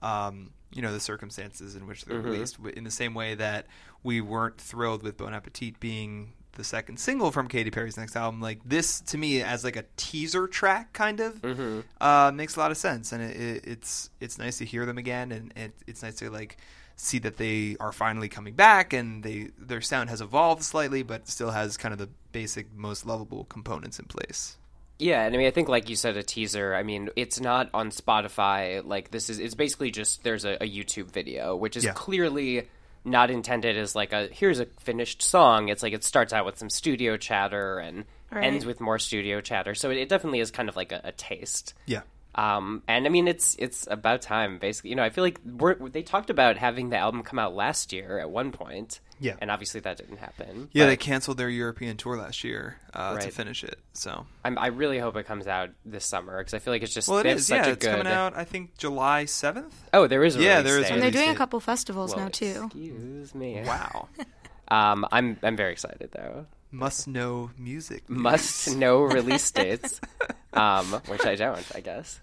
um, 0.02 0.52
you 0.74 0.82
know 0.82 0.92
the 0.92 1.00
circumstances 1.00 1.76
in 1.76 1.86
which 1.88 2.04
they're 2.06 2.20
Mhm. 2.22 2.26
released 2.26 2.58
in 2.76 2.84
the 2.84 2.92
same 2.92 3.14
way 3.14 3.36
that 3.36 3.68
we 4.02 4.20
weren't 4.20 4.60
thrilled 4.60 5.02
with 5.04 5.16
Bon 5.18 5.34
Appetit 5.34 5.80
being 5.80 6.34
the 6.54 6.64
second 6.64 7.00
single 7.00 7.32
from 7.32 7.48
Katy 7.48 7.72
Perry's 7.72 7.98
next 7.98 8.16
album 8.16 8.40
like 8.42 8.60
this 8.66 9.00
to 9.02 9.18
me 9.18 9.42
as 9.42 9.64
like 9.64 9.76
a 9.76 9.86
teaser 9.98 10.48
track 10.48 10.94
kind 10.94 11.20
of 11.20 11.42
Mhm. 11.42 11.84
uh, 12.00 12.32
makes 12.34 12.56
a 12.56 12.60
lot 12.60 12.72
of 12.72 12.78
sense 12.78 13.12
and 13.12 13.22
it, 13.24 13.36
it, 13.36 13.64
it's 13.68 14.10
it's 14.20 14.38
nice 14.38 14.58
to 14.60 14.66
hear 14.66 14.86
them 14.86 14.98
again 14.98 15.32
and 15.32 15.52
it, 15.56 15.74
it's 15.88 16.04
nice 16.04 16.16
to 16.16 16.30
like 16.30 16.58
see 16.96 17.18
that 17.20 17.38
they 17.38 17.76
are 17.80 17.92
finally 17.92 18.30
coming 18.30 18.54
back 18.54 18.94
and 18.94 19.24
they 19.24 19.50
their 19.58 19.82
sound 19.82 20.10
has 20.10 20.22
evolved 20.22 20.62
slightly 20.64 21.02
but 21.04 21.28
still 21.28 21.50
has 21.52 21.76
kind 21.76 21.92
of 21.92 21.98
the 21.98 22.10
basic 22.32 22.72
most 22.76 23.06
lovable 23.06 23.46
components 23.46 23.98
in 24.00 24.06
place 24.06 24.58
Yeah, 25.00 25.26
and 25.26 25.34
I 25.34 25.38
mean, 25.40 25.48
I 25.48 25.52
think 25.52 25.68
like 25.70 25.90
you 25.90 25.96
said, 25.96 26.18
a 26.18 26.24
teaser. 26.24 26.76
I 26.76 26.84
mean, 26.84 27.10
it's 27.16 27.40
not 27.40 27.68
on 27.74 27.90
Spotify. 27.90 28.86
Like 28.86 29.10
this 29.10 29.28
is. 29.30 29.40
It's 29.40 29.56
basically 29.56 29.90
just 29.92 30.24
there's 30.24 30.46
a, 30.46 30.54
a 30.64 30.68
YouTube 30.70 31.12
video, 31.12 31.56
which 31.56 31.76
is 31.76 31.84
Yeah. 31.84 31.94
clearly 31.94 32.68
not 33.06 33.30
intended 33.32 33.78
as 33.78 33.96
like 33.96 34.14
a 34.14 34.28
here's 34.32 34.60
a 34.60 34.66
finished 34.80 35.22
song. 35.22 35.70
It's 35.70 35.84
like 35.84 35.94
it 35.94 36.04
starts 36.04 36.34
out 36.34 36.46
with 36.46 36.58
some 36.58 36.70
studio 36.70 37.18
chatter 37.18 37.80
and 37.80 38.06
Right. 38.32 38.46
ends 38.46 38.66
with 38.66 38.80
more 38.82 38.98
studio 38.98 39.42
chatter. 39.42 39.76
So 39.76 39.92
it, 39.92 39.98
it 39.98 40.10
definitely 40.10 40.40
is 40.40 40.50
kind 40.50 40.68
of 40.68 40.76
like 40.76 40.92
a, 40.92 41.02
a 41.04 41.12
taste. 41.12 41.76
Yeah. 41.86 42.02
Um, 42.36 42.82
and 42.88 43.06
I 43.06 43.10
mean, 43.10 43.28
it's 43.28 43.56
it's 43.60 43.88
about 43.90 44.22
time, 44.22 44.58
basically. 44.58 44.90
You 44.90 44.96
know, 44.96 45.04
I 45.04 45.10
feel 45.10 45.24
like 45.24 45.40
we're, 45.46 45.76
they 45.90 46.02
talked 46.02 46.30
about 46.30 46.58
having 46.58 46.90
the 46.90 46.98
album 46.98 47.22
come 47.24 47.38
out 47.40 47.54
last 47.54 47.94
year 47.94 48.20
at 48.20 48.30
one 48.30 48.52
point. 48.52 49.00
Yeah. 49.20 49.36
and 49.40 49.50
obviously 49.50 49.80
that 49.82 49.96
didn't 49.96 50.18
happen. 50.18 50.68
yeah 50.74 50.86
they 50.86 50.98
canceled 50.98 51.38
their 51.38 51.48
european 51.48 51.96
tour 51.96 52.18
last 52.18 52.44
year 52.44 52.78
uh, 52.94 53.18
to 53.20 53.32
finish 53.32 53.64
it 53.64 53.80
so 53.94 54.26
I'm, 54.44 54.58
I 54.58 54.68
really 54.68 55.00
hope 55.00 55.16
it 55.16 55.26
comes 55.26 55.48
out 55.48 55.70
this 55.86 56.04
summer 56.04 56.40
because 56.40 56.54
I 56.54 56.60
feel 56.60 56.74
like 56.74 56.82
it's 56.84 56.94
just 56.94 57.08
well 57.08 57.20
it 57.20 57.24
they 57.24 57.30
have 57.30 57.38
is 57.38 57.48
such 57.48 57.58
yeah 57.64 57.68
a 57.68 57.72
it's 57.74 57.86
good. 57.86 57.92
coming 58.00 58.12
out 58.12 58.36
i 58.36 58.44
think 58.44 58.76
july 58.78 59.24
7th 59.24 59.72
Oh, 59.94 60.08
there 60.08 60.26
is 60.26 60.36
a 60.36 60.42
yeah 60.42 60.62
there 60.62 60.78
is 60.78 60.88
And 60.90 60.96
they're 61.02 61.10
release 61.10 61.14
doing 61.14 61.30
a 61.30 61.36
couple 61.36 61.62
festivals 61.62 62.14
Well, 62.14 62.26
now 62.26 62.30
too. 62.32 62.66
Excuse 62.66 63.34
me. 63.34 63.62
wow 63.66 64.10
Um, 64.68 65.06
I'm 65.12 65.38
I'm 65.44 65.56
very 65.56 65.72
excited 65.72 66.10
though. 66.12 66.48
Must 66.74 67.08
know 67.08 67.52
music 67.56 68.10
Must 68.10 68.76
know 68.76 69.04
release 69.04 69.52
dates, 69.52 70.02
um, 70.54 70.88
which 71.06 71.24
I 71.24 71.36
don't, 71.36 71.64
I 71.76 71.82
guess. 71.82 72.20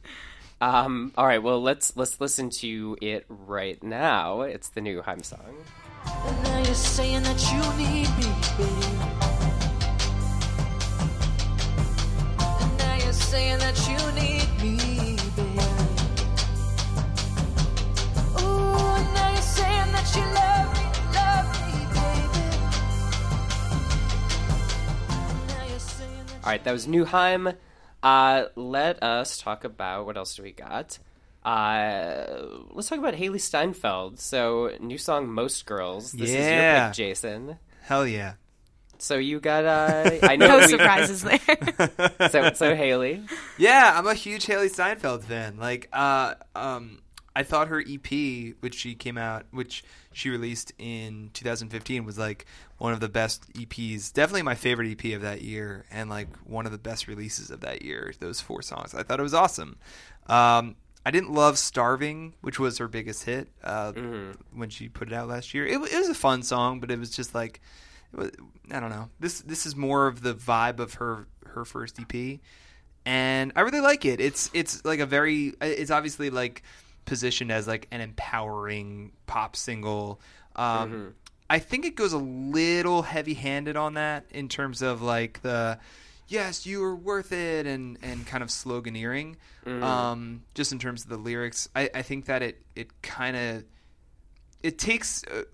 Um, 0.60 1.12
all 1.16 1.24
right, 1.24 1.40
well 1.40 1.62
let's 1.62 1.96
let's 1.96 2.20
listen 2.20 2.50
to 2.58 2.98
it 3.00 3.26
right 3.28 3.80
now. 3.80 4.40
It's 4.40 4.70
the 4.70 4.80
new 4.80 5.02
Haim 5.02 5.22
song. 5.22 5.54
And 6.04 6.42
now 6.42 6.58
you're 6.58 6.74
saying 6.74 7.22
that 7.22 7.40
you 7.52 7.60
need 7.78 8.08
me, 8.18 8.26
babe. 8.58 9.00
And 12.60 12.78
now 12.78 12.96
you're 12.96 13.12
saying 13.12 13.58
that 13.60 13.78
you 13.86 13.98
need 14.20 14.48
me, 14.60 15.16
babe. 15.36 15.60
Ooh, 18.42 18.96
and 18.98 19.14
now 19.14 19.30
you're 19.30 19.42
saying 19.42 19.92
that 19.92 20.12
you 20.16 20.22
love 20.34 20.49
All 26.42 26.46
right, 26.50 26.62
that 26.64 26.72
was 26.72 26.86
new 26.88 27.04
Haim. 27.04 27.50
Uh, 28.02 28.44
let 28.56 29.02
us 29.02 29.38
talk 29.38 29.64
about 29.64 30.06
what 30.06 30.16
else 30.16 30.34
do 30.34 30.42
we 30.42 30.52
got. 30.52 30.98
Uh, 31.44 32.24
let's 32.72 32.88
talk 32.88 32.98
about 32.98 33.14
Hailee 33.14 33.40
Steinfeld. 33.40 34.18
So, 34.18 34.72
new 34.80 34.98
song 34.98 35.28
"Most 35.28 35.66
Girls." 35.66 36.12
This 36.12 36.30
is 36.30 36.34
your 36.36 36.44
Yeah. 36.44 36.88
pick, 36.88 36.96
Jason. 36.96 37.58
hell 37.82 38.06
yeah 38.06 38.34
So 38.98 39.16
you 39.16 39.40
got 39.40 39.64
uh, 39.64 40.10
I 40.22 40.36
know 40.36 40.48
No 40.48 40.58
we- 40.58 40.68
surprises 40.68 41.22
there. 41.22 41.38
so 42.30 42.52
so 42.54 42.74
Hailee. 42.74 43.28
Yeah, 43.58 43.92
I'm 43.96 44.06
a 44.06 44.14
huge 44.14 44.46
Hailee 44.46 44.70
Steinfeld 44.70 45.24
fan. 45.24 45.58
Like, 45.58 45.88
uh, 45.92 46.34
um, 46.54 47.00
I 47.34 47.44
thought 47.44 47.68
her 47.68 47.80
EP, 47.80 48.54
which 48.60 48.74
she 48.74 48.94
came 48.94 49.16
out, 49.16 49.46
which 49.50 49.84
she 50.12 50.30
released 50.30 50.72
in 50.78 51.30
2015, 51.32 52.04
was 52.04 52.18
like 52.18 52.44
one 52.78 52.92
of 52.92 53.00
the 53.00 53.08
best 53.08 53.52
EPs. 53.52 54.12
Definitely 54.12 54.42
my 54.42 54.56
favorite 54.56 54.90
EP 54.90 55.14
of 55.14 55.22
that 55.22 55.42
year, 55.42 55.84
and 55.90 56.10
like 56.10 56.28
one 56.38 56.66
of 56.66 56.72
the 56.72 56.78
best 56.78 57.06
releases 57.06 57.50
of 57.50 57.60
that 57.60 57.82
year. 57.82 58.12
Those 58.18 58.40
four 58.40 58.62
songs, 58.62 58.94
I 58.94 59.02
thought 59.04 59.20
it 59.20 59.24
was 59.24 59.34
awesome. 59.34 59.78
Um, 60.26 60.74
I 61.06 61.10
didn't 61.10 61.32
love 61.32 61.56
"Starving," 61.56 62.34
which 62.40 62.58
was 62.58 62.78
her 62.78 62.88
biggest 62.88 63.24
hit 63.24 63.48
uh, 63.62 63.92
when 64.52 64.68
she 64.68 64.88
put 64.88 65.08
it 65.08 65.14
out 65.14 65.28
last 65.28 65.54
year. 65.54 65.66
It, 65.66 65.74
it 65.74 65.98
was 65.98 66.08
a 66.08 66.14
fun 66.14 66.42
song, 66.42 66.80
but 66.80 66.90
it 66.90 66.98
was 66.98 67.10
just 67.10 67.34
like 67.34 67.60
it 68.12 68.18
was, 68.18 68.30
I 68.70 68.80
don't 68.80 68.90
know. 68.90 69.08
This 69.20 69.40
this 69.40 69.66
is 69.66 69.76
more 69.76 70.08
of 70.08 70.22
the 70.22 70.34
vibe 70.34 70.80
of 70.80 70.94
her 70.94 71.28
her 71.46 71.64
first 71.64 71.98
EP, 72.00 72.40
and 73.06 73.52
I 73.56 73.60
really 73.60 73.80
like 73.80 74.04
it. 74.04 74.20
It's 74.20 74.50
it's 74.52 74.84
like 74.84 75.00
a 75.00 75.06
very 75.06 75.54
it's 75.60 75.90
obviously 75.90 76.28
like 76.28 76.62
positioned 77.10 77.50
as 77.50 77.66
like 77.66 77.88
an 77.90 78.00
empowering 78.00 79.10
pop 79.26 79.56
single. 79.56 80.20
Um, 80.54 81.14
I 81.50 81.58
think 81.58 81.84
it 81.84 81.96
goes 81.96 82.12
a 82.12 82.18
little 82.18 83.02
heavy 83.02 83.34
handed 83.34 83.76
on 83.76 83.94
that 83.94 84.24
in 84.30 84.48
terms 84.48 84.80
of 84.82 85.02
like 85.02 85.42
the 85.42 85.78
yes 86.28 86.64
you 86.64 86.82
are 86.84 86.94
worth 86.94 87.32
it 87.32 87.66
and 87.66 87.98
and 88.02 88.24
kind 88.26 88.42
of 88.44 88.48
sloganeering. 88.48 89.34
Mhm. 89.66 89.82
Um, 89.82 90.42
just 90.54 90.70
in 90.70 90.78
terms 90.78 91.02
of 91.02 91.08
the 91.10 91.16
lyrics, 91.16 91.68
I, 91.74 91.90
I 91.92 92.02
think 92.02 92.26
that 92.26 92.42
it 92.42 92.62
it 92.76 93.02
kind 93.02 93.36
of 93.36 93.64
it 94.62 94.78
takes 94.78 95.24
a, 95.24 95.44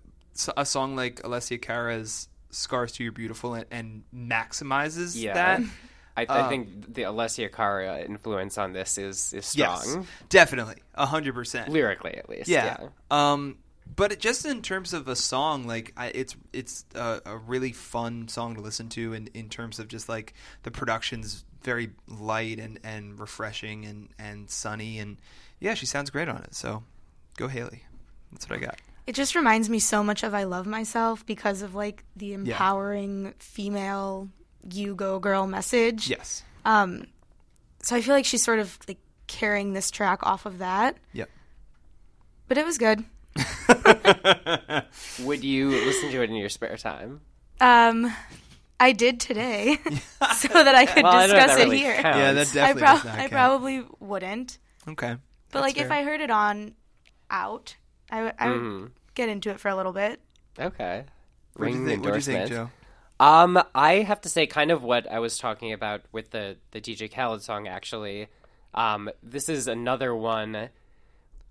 a 0.55 0.65
song 0.65 0.95
like 0.95 1.21
Alessia 1.23 1.59
Cara's 1.59 2.29
"Scars 2.51 2.91
to 2.93 3.03
Your 3.03 3.11
Beautiful" 3.11 3.55
and, 3.55 3.65
and 3.71 4.03
maximizes 4.15 5.19
Yeah. 5.19 5.33
that. 5.33 5.61
I, 6.17 6.25
I 6.27 6.39
Um, 6.41 6.49
think 6.49 6.93
the 6.93 7.03
Alessia 7.03 7.49
Cara 7.51 7.99
influence 8.01 8.57
on 8.57 8.73
this 8.73 8.97
is 8.97 9.33
is 9.33 9.45
strong. 9.45 9.81
Yes, 9.85 9.97
definitely, 10.29 10.81
a 10.95 11.05
hundred 11.05 11.35
percent. 11.35 11.69
Lyrically, 11.69 12.15
at 12.17 12.27
least. 12.27 12.49
Yeah. 12.49 12.77
Yeah. 12.81 12.87
Um, 13.11 13.57
but 13.95 14.11
it, 14.11 14.19
just 14.19 14.45
in 14.45 14.61
terms 14.61 14.93
of 14.93 15.07
a 15.07 15.15
song, 15.15 15.65
like 15.67 15.93
I, 15.95 16.07
it's 16.07 16.35
it's 16.51 16.83
a, 16.95 17.21
a 17.25 17.37
really 17.37 17.71
fun 17.71 18.27
song 18.27 18.55
to 18.55 18.61
listen 18.61 18.89
to, 18.89 19.13
in 19.13 19.29
in 19.33 19.47
terms 19.47 19.79
of 19.79 19.87
just 19.87 20.09
like 20.09 20.33
the 20.63 20.71
production's 20.71 21.45
very 21.63 21.91
light 22.07 22.59
and, 22.59 22.79
and 22.83 23.19
refreshing 23.19 23.85
and 23.85 24.09
and 24.19 24.49
sunny, 24.49 24.99
and 24.99 25.17
yeah, 25.59 25.73
she 25.73 25.85
sounds 25.85 26.09
great 26.09 26.27
on 26.27 26.37
it. 26.43 26.53
So, 26.55 26.83
go 27.37 27.47
Hailee. 27.47 27.81
That's 28.31 28.49
what 28.49 28.57
I 28.59 28.61
got. 28.61 28.79
It 29.05 29.15
just 29.15 29.35
reminds 29.35 29.69
me 29.69 29.79
so 29.79 30.03
much 30.03 30.23
of 30.23 30.33
I 30.33 30.43
Love 30.43 30.67
Myself 30.67 31.25
because 31.25 31.61
of 31.61 31.75
like 31.75 32.03
the 32.17 32.33
empowering 32.33 33.33
female 33.39 34.27
you 34.71 34.95
go 34.95 35.19
girl 35.19 35.47
message. 35.47 36.09
Yes. 36.09 36.43
Um 36.65 37.05
so 37.81 37.95
I 37.95 38.01
feel 38.01 38.13
like 38.13 38.25
she's 38.25 38.43
sort 38.43 38.59
of 38.59 38.77
like 38.87 38.97
carrying 39.27 39.73
this 39.73 39.91
track 39.91 40.19
off 40.25 40.45
of 40.45 40.59
that. 40.59 40.97
Yep. 41.13 41.29
But 42.47 42.57
it 42.57 42.65
was 42.65 42.77
good. 42.77 43.03
Would 45.23 45.43
you 45.43 45.69
listen 45.69 46.11
to 46.11 46.21
it 46.23 46.29
in 46.29 46.35
your 46.35 46.49
spare 46.49 46.77
time? 46.77 47.21
Um 47.59 48.11
I 48.79 48.91
did 48.91 49.19
today 49.19 49.77
so 50.35 50.47
that 50.49 50.75
I 50.75 50.85
could 50.85 51.03
Well, 51.03 51.13
I 51.15 51.27
don't 51.27 51.35
know 51.35 51.43
if 51.43 51.47
discuss 51.47 51.55
that 51.57 51.59
it 51.61 51.63
really 51.65 51.77
here. 51.79 52.01
counts. 52.01 52.17
Yeah, 52.17 52.31
that 52.33 52.47
I, 52.47 52.53
definitely 52.73 52.81
prob- 52.81 52.95
does 52.97 53.05
not 53.05 53.19
I 53.19 53.27
probably 53.27 53.83
wouldn't. 53.99 54.57
Okay. 54.87 55.15
But 55.51 55.61
like 55.61 55.77
if. 55.77 55.89
I 55.89 56.03
heard 56.03 56.21
it 56.21 56.29
on 56.29 56.75
out, 57.31 57.75
I, 58.11 58.15
w- 58.17 58.33
I 58.37 58.49
would 58.49 58.61
Mhm. 58.61 58.91
get 59.15 59.29
into 59.29 59.49
it 59.49 59.59
for 59.59 59.69
a 59.69 59.75
little 59.75 59.93
bit. 59.93 60.21
Okay. 60.59 61.05
What'd 61.55 61.73
you 61.73 61.79
Ring 61.79 61.87
think- 61.87 62.03
what'd 62.05 62.17
you 62.17 62.21
think, 62.21 62.39
endorsement. 62.51 62.71
Um, 63.19 63.61
I 63.73 63.95
have 63.95 64.21
to 64.21 64.29
say, 64.29 64.45
kind 64.47 64.71
of 64.71 64.83
what 64.83 65.11
I 65.11 65.19
was 65.19 65.37
talking 65.37 65.73
about 65.73 66.01
with 66.11 66.31
the 66.31 66.57
the 66.71 66.81
DJ 66.81 67.11
Khaled 67.11 67.41
song. 67.41 67.67
Actually, 67.67 68.27
um, 68.73 69.09
this 69.23 69.49
is 69.49 69.67
another 69.67 70.15
one 70.15 70.69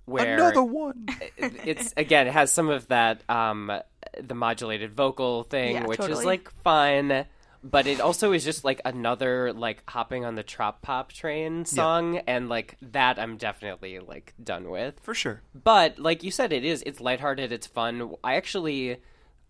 where 0.05 0.35
Another 0.35 0.63
one. 0.63 1.09
it's 1.37 1.93
again 1.97 2.29
it 2.29 2.33
has 2.33 2.53
some 2.53 2.69
of 2.69 2.89
that 2.89 3.29
um 3.29 3.73
the 4.21 4.35
modulated 4.35 4.93
vocal 4.95 5.43
thing, 5.43 5.75
Yeah, 5.75 5.87
which 5.87 6.01
is 6.01 6.25
like 6.25 6.51
fun. 6.63 7.27
But 7.65 7.89
it 7.89 8.01
also 8.01 8.31
is 8.31 8.45
just 8.45 8.65
like 8.65 8.81
another 8.85 9.53
like 9.53 9.83
hopping 9.91 10.25
on 10.25 10.37
the 10.37 10.45
trop 10.45 10.83
pop 10.83 11.11
train 11.11 11.65
song, 11.65 12.19
and 12.29 12.49
like 12.49 12.77
that 12.81 13.19
I'm 13.19 13.39
definitely 13.39 13.99
like 13.99 14.35
done 14.43 14.71
with 14.71 15.01
for 15.01 15.15
sure. 15.15 15.43
But 15.53 15.99
like 15.99 16.23
you 16.23 16.31
said, 16.31 16.53
it 16.53 16.65
is 16.65 16.85
it's 16.87 17.01
lighthearted, 17.01 17.51
it's 17.51 17.67
fun. 17.67 18.15
I 18.23 18.37
actually, 18.37 18.99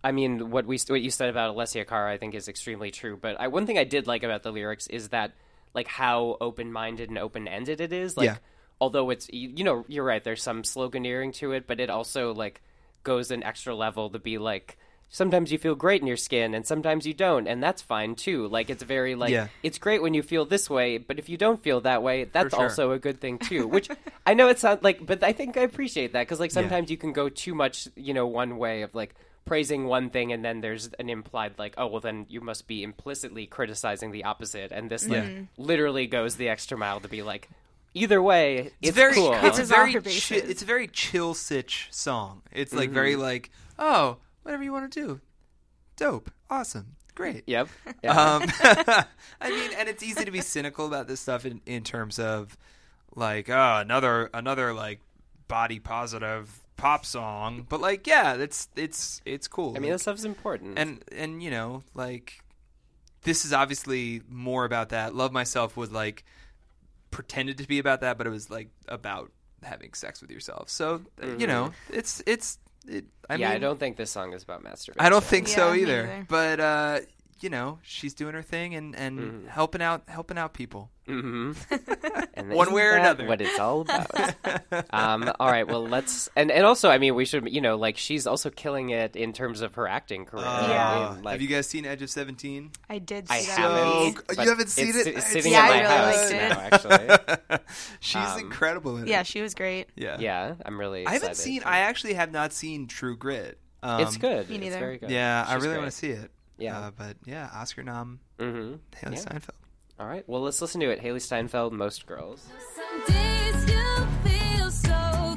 I 0.07 0.13
mean, 0.13 0.51
what 0.53 0.67
we 0.67 0.79
what 0.87 1.03
you 1.03 1.11
said 1.11 1.31
about 1.31 1.57
Alessia 1.57 1.85
Cara, 1.85 2.13
I 2.13 2.17
think 2.17 2.37
is 2.37 2.47
extremely 2.47 2.93
true. 2.93 3.19
But 3.21 3.41
I, 3.41 3.49
one 3.49 3.67
thing 3.67 3.77
I 3.77 3.83
did 3.83 4.07
like 4.07 4.23
about 4.23 4.45
the 4.45 4.53
lyrics 4.53 4.87
is 4.87 5.09
that 5.09 5.33
like 5.75 5.89
how 5.89 6.37
open 6.41 6.71
minded 6.73 7.09
and 7.09 7.19
open 7.19 7.49
ended 7.49 7.81
it 7.81 7.93
is. 7.93 8.17
Like, 8.17 8.27
Yeah. 8.27 8.37
although 8.81 9.11
it's 9.11 9.29
you, 9.33 9.53
you 9.57 9.65
know 9.65 9.85
you're 9.89 10.05
right, 10.05 10.23
there's 10.23 10.45
some 10.45 10.63
sloganeering 10.63 11.35
to 11.35 11.51
it, 11.51 11.67
but 11.67 11.81
it 11.81 11.91
also 11.91 12.33
like 12.33 12.63
goes 13.03 13.33
an 13.33 13.43
extra 13.43 13.75
level 13.75 14.09
to 14.11 14.21
be 14.21 14.39
like. 14.39 14.79
Sometimes 15.09 15.53
you 15.53 15.59
feel 15.59 15.77
great 15.77 16.01
in 16.01 16.09
your 16.09 16.17
skin, 16.17 16.53
and 16.53 16.67
sometimes 16.67 17.07
you 17.07 17.15
don't, 17.15 17.47
and 17.47 17.63
that's 17.63 17.81
fine 17.81 18.17
too. 18.17 18.49
Like 18.49 18.71
it's 18.71 18.83
very 18.83 19.15
like 19.17 19.31
Yeah. 19.33 19.49
it's 19.63 19.79
great 19.79 20.03
when 20.03 20.15
you 20.15 20.23
feel 20.23 20.45
this 20.45 20.69
way, 20.71 20.99
but 20.99 21.19
if 21.19 21.29
you 21.29 21.37
don't 21.37 21.63
feel 21.63 21.81
that 21.83 22.03
way, 22.03 22.25
that's 22.25 22.55
sure. 22.55 22.63
also 22.65 22.91
a 22.93 22.99
good 22.99 23.21
thing 23.21 23.39
too. 23.39 23.67
Which 23.69 23.89
I 24.25 24.35
know 24.35 24.49
it 24.49 24.59
sounds 24.61 24.83
like, 24.83 25.05
but 25.05 25.25
I 25.25 25.33
think 25.33 25.57
I 25.57 25.63
appreciate 25.63 26.13
that 26.13 26.23
because 26.23 26.39
like 26.41 26.51
sometimes 26.53 26.91
you 26.93 26.97
can 26.97 27.13
go 27.13 27.29
too 27.29 27.55
much, 27.55 27.89
you 27.97 28.15
know, 28.15 28.27
one 28.27 28.59
way 28.59 28.83
of 28.83 28.95
like 28.95 29.15
praising 29.47 29.87
one 29.87 30.11
thing, 30.11 30.33
and 30.33 30.45
then 30.45 30.61
there's 30.61 30.91
an 30.99 31.09
implied 31.09 31.55
like, 31.59 31.75
oh 31.79 31.87
well, 31.87 32.01
then 32.01 32.27
you 32.29 32.43
must 32.43 32.67
be 32.67 32.83
implicitly 32.83 33.47
criticizing 33.47 34.11
the 34.13 34.25
opposite, 34.25 34.73
and 34.73 34.91
this 34.91 35.09
like 35.09 35.25
Yeah. 35.25 35.39
literally 35.57 36.07
goes 36.07 36.37
the 36.37 36.49
extra 36.51 36.77
mile 36.77 37.01
to 37.01 37.09
be 37.09 37.23
like, 37.23 37.49
either 37.95 38.21
way, 38.21 38.73
it's, 38.83 38.95
very 38.95 39.15
cool. 39.15 39.33
it's 39.33 39.41
Covers 39.59 39.71
very 39.71 39.93
chi- 39.95 40.35
it's 40.51 40.61
a 40.63 40.67
very 40.67 40.87
chill 40.89 41.33
sitch 41.33 41.89
song. 41.91 42.43
It's 42.53 42.75
like 42.75 42.91
very 42.91 43.17
like, 43.17 43.51
oh, 43.79 44.19
whatever 44.43 44.63
you 44.63 44.73
want 44.73 44.93
to 44.93 45.01
do. 45.01 45.21
Dope. 45.97 46.31
Awesome. 46.51 46.97
Great. 47.15 47.45
Yep. 47.47 47.69
Yeah. 48.05 48.13
Um, 48.37 48.43
I 49.41 49.49
mean, 49.51 49.71
and 49.79 49.89
it's 49.89 50.03
easy 50.03 50.25
to 50.27 50.31
be 50.31 50.43
cynical 50.43 50.87
about 50.87 51.09
this 51.09 51.21
stuff 51.21 51.47
in, 51.47 51.63
in 51.65 51.83
terms 51.85 52.19
of 52.19 52.57
like, 53.15 53.49
oh, 53.49 53.77
another 53.79 54.29
another 54.35 54.75
like 54.75 55.01
body 55.49 55.79
positive 55.79 56.51
pop 56.77 57.07
song, 57.07 57.67
but 57.69 57.81
like, 57.81 58.07
yeah, 58.07 58.35
it's 58.35 58.69
it's 58.77 59.21
it's 59.25 59.49
cool. 59.49 59.75
I 59.77 59.81
mean, 59.81 59.91
that 59.93 60.01
stuff's 60.01 60.25
important. 60.25 60.79
and 60.79 61.03
and 61.13 61.43
you 61.43 61.51
know, 61.51 61.83
like, 61.95 62.41
this 63.23 63.45
is 63.45 63.53
obviously 63.53 64.23
more 64.29 64.65
about 64.65 64.91
that. 64.91 65.15
Love 65.15 65.33
myself 65.33 65.77
was 65.77 65.91
like 65.91 66.25
pretended 67.11 67.59
to 67.59 67.67
be 67.69 67.79
about 67.79 68.01
that, 68.03 68.19
but 68.19 68.27
it 68.27 68.31
was 68.31 68.51
like 68.51 68.69
about 68.89 69.33
having 69.63 69.93
sex 69.95 70.21
with 70.21 70.31
yourself. 70.31 70.69
So 70.69 71.03
uh, 71.23 71.37
you 71.39 71.47
know, 71.47 71.73
it's 71.91 72.23
it's. 72.27 72.59
It, 72.89 73.05
I 73.29 73.33
Mm-hmm. 73.35 73.41
yeah, 73.43 73.49
mean, 73.49 73.57
I 73.57 73.59
don't 73.59 73.81
think 73.81 73.97
this 73.97 74.13
song 74.13 74.33
is 74.33 74.45
about 74.45 74.63
masturbation. 74.63 75.05
I 75.05 75.09
don't 75.09 75.25
think 75.25 75.49
so 75.49 75.73
Yeah, 75.73 75.75
me 75.77 75.83
either. 75.83 76.07
neither. 76.07 76.27
But 76.29 76.61
uh, 76.61 77.01
you 77.41 77.51
know, 77.51 77.79
she's 77.83 78.15
doing 78.15 78.35
her 78.35 78.43
thing 78.43 78.75
and 78.75 78.95
and 78.97 79.19
Mm-hmm. 79.19 79.47
helping 79.49 79.83
out 79.83 80.03
helping 80.09 80.39
out 80.39 80.55
people. 80.55 80.91
hmm 81.07 81.53
and 82.35 82.51
One 82.51 82.73
way 82.73 82.83
or 82.83 82.93
that 82.93 83.01
another. 83.01 83.27
What 83.27 83.41
it's 83.41 83.59
all 83.59 83.83
about. 83.83 84.11
um, 84.91 85.31
all 85.39 85.49
right. 85.51 85.67
Well, 85.67 85.87
let's 85.87 86.29
and 86.37 86.51
and 86.51 86.65
also, 86.65 86.91
I 86.91 86.99
mean, 86.99 87.15
we 87.15 87.25
should 87.25 87.49
you 87.53 87.61
know 87.61 87.77
like 87.77 87.97
she's 87.97 88.27
also 88.27 88.51
killing 88.51 88.91
it 88.91 89.17
in 89.17 89.33
terms 89.33 89.61
of 89.61 89.75
her 89.75 89.87
acting 89.87 90.25
career. 90.25 90.45
Yeah. 90.45 91.09
I 91.11 91.15
mean, 91.15 91.23
like, 91.25 91.33
Have 91.33 91.43
you 91.43 91.49
guys 91.49 91.67
seen 91.67 91.85
Edge 91.85 92.03
of 92.03 92.11
Seventeen? 92.11 92.71
I 92.91 92.99
did 92.99 93.27
I 93.31 93.39
see 93.41 93.47
that. 93.49 93.59
haven't. 93.59 94.25
So- 94.35 94.43
you 94.43 94.49
haven't 94.49 94.69
seen 94.69 94.89
it's, 94.89 94.97
it? 94.99 95.07
It's 95.09 95.19
It's 95.19 95.27
sitting 95.33 95.53
Yeah, 95.53 95.67
in 95.67 95.73
I 95.73 95.81
really 95.81 95.95
house 95.95 96.31
liked 96.31 96.33
it. 96.33 96.91
now, 96.91 96.99
actually. 97.53 97.59
She's 98.01 98.17
Um, 98.17 98.39
incredible 98.41 98.97
in 98.97 99.03
it. 99.05 99.09
Yeah, 99.09 99.23
she 99.23 99.41
was 99.43 99.55
great. 99.55 99.89
yeah, 99.97 100.17
yeah, 100.19 100.55
I'm 100.65 100.79
really. 100.79 101.07
I 101.07 101.13
haven't 101.13 101.37
seen. 101.37 101.61
to- 101.61 101.69
I 101.69 101.79
actually 101.81 102.15
have 102.15 102.33
not 102.33 102.53
seen 102.53 102.87
True 102.87 103.17
Grit. 103.17 103.59
Um, 103.83 104.01
It's 104.01 104.17
good. 104.17 104.49
Me 104.49 104.57
It's 104.57 104.65
neither. 104.65 104.79
very 104.79 104.99
good. 104.99 105.11
Yeah, 105.11 105.45
I 105.47 105.55
really 105.55 105.69
great. 105.69 105.79
want 105.79 105.91
to 105.91 105.97
see 105.97 106.09
it. 106.11 106.31
Yeah. 106.59 106.79
uh, 106.79 106.91
but 106.97 107.17
yeah, 107.25 107.49
Oscar 107.55 107.83
nom 107.83 108.21
Mm-hmm. 108.39 108.75
Hailee 109.07 109.13
Yeah. 109.15 109.19
Steinfeld. 109.21 109.57
All 109.99 110.07
right. 110.07 110.25
Well, 110.29 110.43
let's 110.43 110.61
listen 110.61 110.81
to 110.83 110.91
it. 110.91 111.01
Hailee 111.03 111.21
Steinfeld, 111.23 111.73
Most 111.73 112.07
Girls. 112.07 112.47
Some 112.75 113.15
days 113.15 113.71
you 113.71 114.07
feel 114.29 114.71
so 114.71 115.37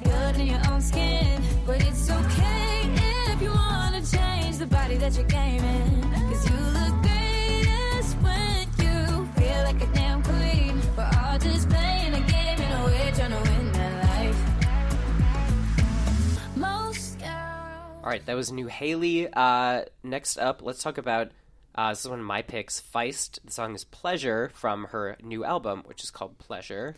All 18.09 18.13
right, 18.13 18.25
that 18.25 18.35
was 18.35 18.51
new 18.51 18.65
Hailee. 18.65 19.29
Uh, 19.31 19.83
next 20.01 20.39
up, 20.39 20.63
let's 20.63 20.81
talk 20.81 20.97
about. 20.97 21.29
Uh, 21.75 21.89
this 21.91 21.99
is 22.01 22.09
one 22.09 22.19
of 22.19 22.25
my 22.25 22.41
picks. 22.41 22.81
Feist. 22.81 23.37
The 23.45 23.51
song 23.51 23.75
is 23.75 23.83
"Pleasure" 23.83 24.49
from 24.55 24.85
her 24.85 25.15
new 25.21 25.45
album, 25.45 25.83
which 25.85 26.03
is 26.03 26.09
called 26.09 26.39
"Pleasure." 26.39 26.95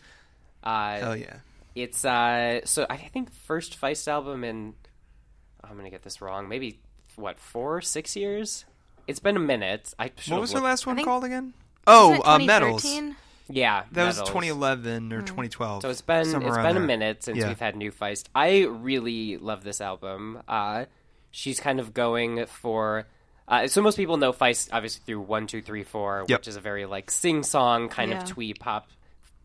Uh, 0.64 0.98
Hell 1.00 1.16
yeah. 1.18 1.36
It's 1.74 2.02
uh, 2.06 2.64
so 2.64 2.86
I 2.88 2.96
think 2.96 3.30
first 3.30 3.78
Feist 3.78 4.08
album 4.08 4.42
in. 4.42 4.72
I'm 5.62 5.76
gonna 5.76 5.90
get 5.90 6.00
this 6.02 6.22
wrong. 6.22 6.48
Maybe 6.48 6.80
what 7.16 7.38
four, 7.38 7.82
six 7.82 8.16
years? 8.16 8.64
It's 9.06 9.20
been 9.20 9.36
a 9.36 9.40
minute. 9.40 9.92
I 9.98 10.10
What 10.28 10.40
was 10.40 10.52
her 10.52 10.60
last 10.60 10.86
one 10.86 10.96
think- 10.96 11.06
called 11.06 11.24
again? 11.24 11.52
Oh, 11.86 12.14
it 12.14 12.22
uh, 12.24 12.38
Metals. 12.38 12.84
2013? 12.84 13.16
Yeah, 13.50 13.82
That 13.92 14.06
was 14.06 14.16
2011 14.16 15.12
or 15.12 15.20
2012. 15.20 15.82
So 15.82 15.90
it's 15.90 16.00
been 16.00 16.24
somewhere 16.24 16.48
it's 16.48 16.56
around 16.56 16.74
been 16.74 16.82
a 16.84 16.86
minute 16.86 17.22
since 17.22 17.36
Yeah. 17.36 17.48
we've 17.48 17.58
had 17.60 17.76
new 17.76 17.92
Feist. 17.92 18.28
I 18.34 18.62
really 18.62 19.36
love 19.36 19.62
this 19.62 19.82
album. 19.82 20.40
Uh, 20.48 20.86
she's 21.32 21.58
kind 21.58 21.80
of 21.80 21.92
going 21.92 22.46
for. 22.46 23.06
Uh, 23.48 23.66
so 23.66 23.82
most 23.82 23.96
people 23.96 24.16
know 24.16 24.32
Feist 24.32 24.68
obviously 24.72 25.02
through 25.04 25.20
one, 25.22 25.48
two, 25.48 25.60
three, 25.60 25.82
four, 25.82 26.24
Yep. 26.28 26.40
which 26.40 26.48
is 26.48 26.54
a 26.56 26.60
very 26.60 26.86
like 26.86 27.10
sing 27.10 27.42
song 27.42 27.88
kind 27.88 28.12
Yeah. 28.12 28.18
of 28.18 28.24
twee 28.24 28.54
pop, 28.54 28.88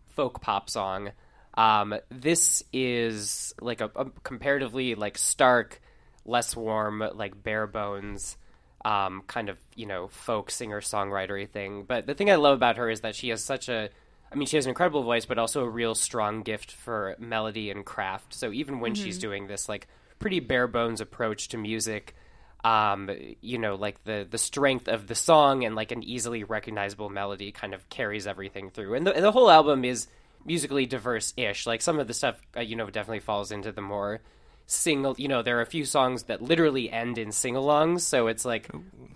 folk 0.09 0.39
pop 0.39 0.69
song. 0.69 1.09
Um, 1.55 1.95
this 2.09 2.63
is 2.71 3.55
like 3.59 3.81
a, 3.81 3.89
a 3.95 4.05
comparatively 4.23 4.93
like 4.93 5.17
stark, 5.17 5.81
less 6.25 6.55
warm, 6.55 7.03
like 7.15 7.41
bare 7.41 7.65
bones, 7.65 8.37
um, 8.85 9.23
kind 9.25 9.49
of 9.49 9.57
you 9.75 9.87
know 9.87 10.07
folk 10.09 10.51
singer 10.51 10.79
songwritery 10.81 11.49
thing. 11.49 11.83
But 11.87 12.05
the 12.05 12.13
thing 12.13 12.29
I 12.29 12.35
love 12.35 12.53
about 12.53 12.77
her 12.77 12.89
is 12.91 13.01
that 13.01 13.15
she 13.15 13.29
has 13.29 13.43
such 13.43 13.67
a 13.69 13.89
I 14.31 14.35
mean, 14.35 14.45
she 14.45 14.57
has 14.57 14.65
an 14.65 14.69
incredible 14.71 15.03
voice, 15.03 15.25
but 15.25 15.39
also 15.39 15.63
a 15.63 15.69
real 15.69 15.95
strong 15.95 16.43
gift 16.43 16.71
for 16.73 17.15
melody 17.17 17.71
and 17.71 17.85
craft. 17.85 18.33
So 18.33 18.51
even 18.51 18.81
when 18.81 18.93
she's 18.93 19.17
doing 19.17 19.47
this 19.47 19.67
like 19.69 19.87
pretty 20.19 20.39
bare 20.39 20.67
bones 20.67 21.01
approach 21.01 21.49
to 21.49 21.57
music, 21.57 22.15
um, 22.63 23.09
you 23.41 23.57
know, 23.57 23.75
like 23.75 24.03
the 24.03 24.27
the 24.29 24.37
strength 24.37 24.87
of 24.87 25.07
the 25.07 25.15
song 25.15 25.63
and 25.63 25.75
like 25.75 25.91
an 25.91 26.03
easily 26.03 26.43
recognizable 26.43 27.09
melody 27.09 27.51
kind 27.51 27.73
of 27.73 27.87
carries 27.89 28.27
everything 28.27 28.69
through. 28.69 28.95
And 28.95 29.07
the, 29.07 29.13
and 29.13 29.23
the 29.23 29.31
whole 29.31 29.49
album 29.49 29.85
is 29.85 30.07
musically 30.45 30.85
diverse-ish. 30.85 31.67
Like 31.67 31.81
some 31.81 31.99
of 31.99 32.07
the 32.07 32.13
stuff, 32.13 32.41
uh, 32.55 32.61
you 32.61 32.75
know, 32.75 32.89
definitely 32.89 33.19
falls 33.19 33.51
into 33.51 33.71
the 33.71 33.81
more 33.81 34.21
single. 34.65 35.15
You 35.17 35.27
know, 35.27 35.41
there 35.43 35.57
are 35.59 35.61
a 35.61 35.67
few 35.67 35.85
songs 35.85 36.23
that 36.23 36.41
literally 36.41 36.91
end 36.91 37.17
in 37.17 37.31
sing-alongs, 37.31 38.01
so 38.01 38.27
it's 38.27 38.45
like, 38.45 38.69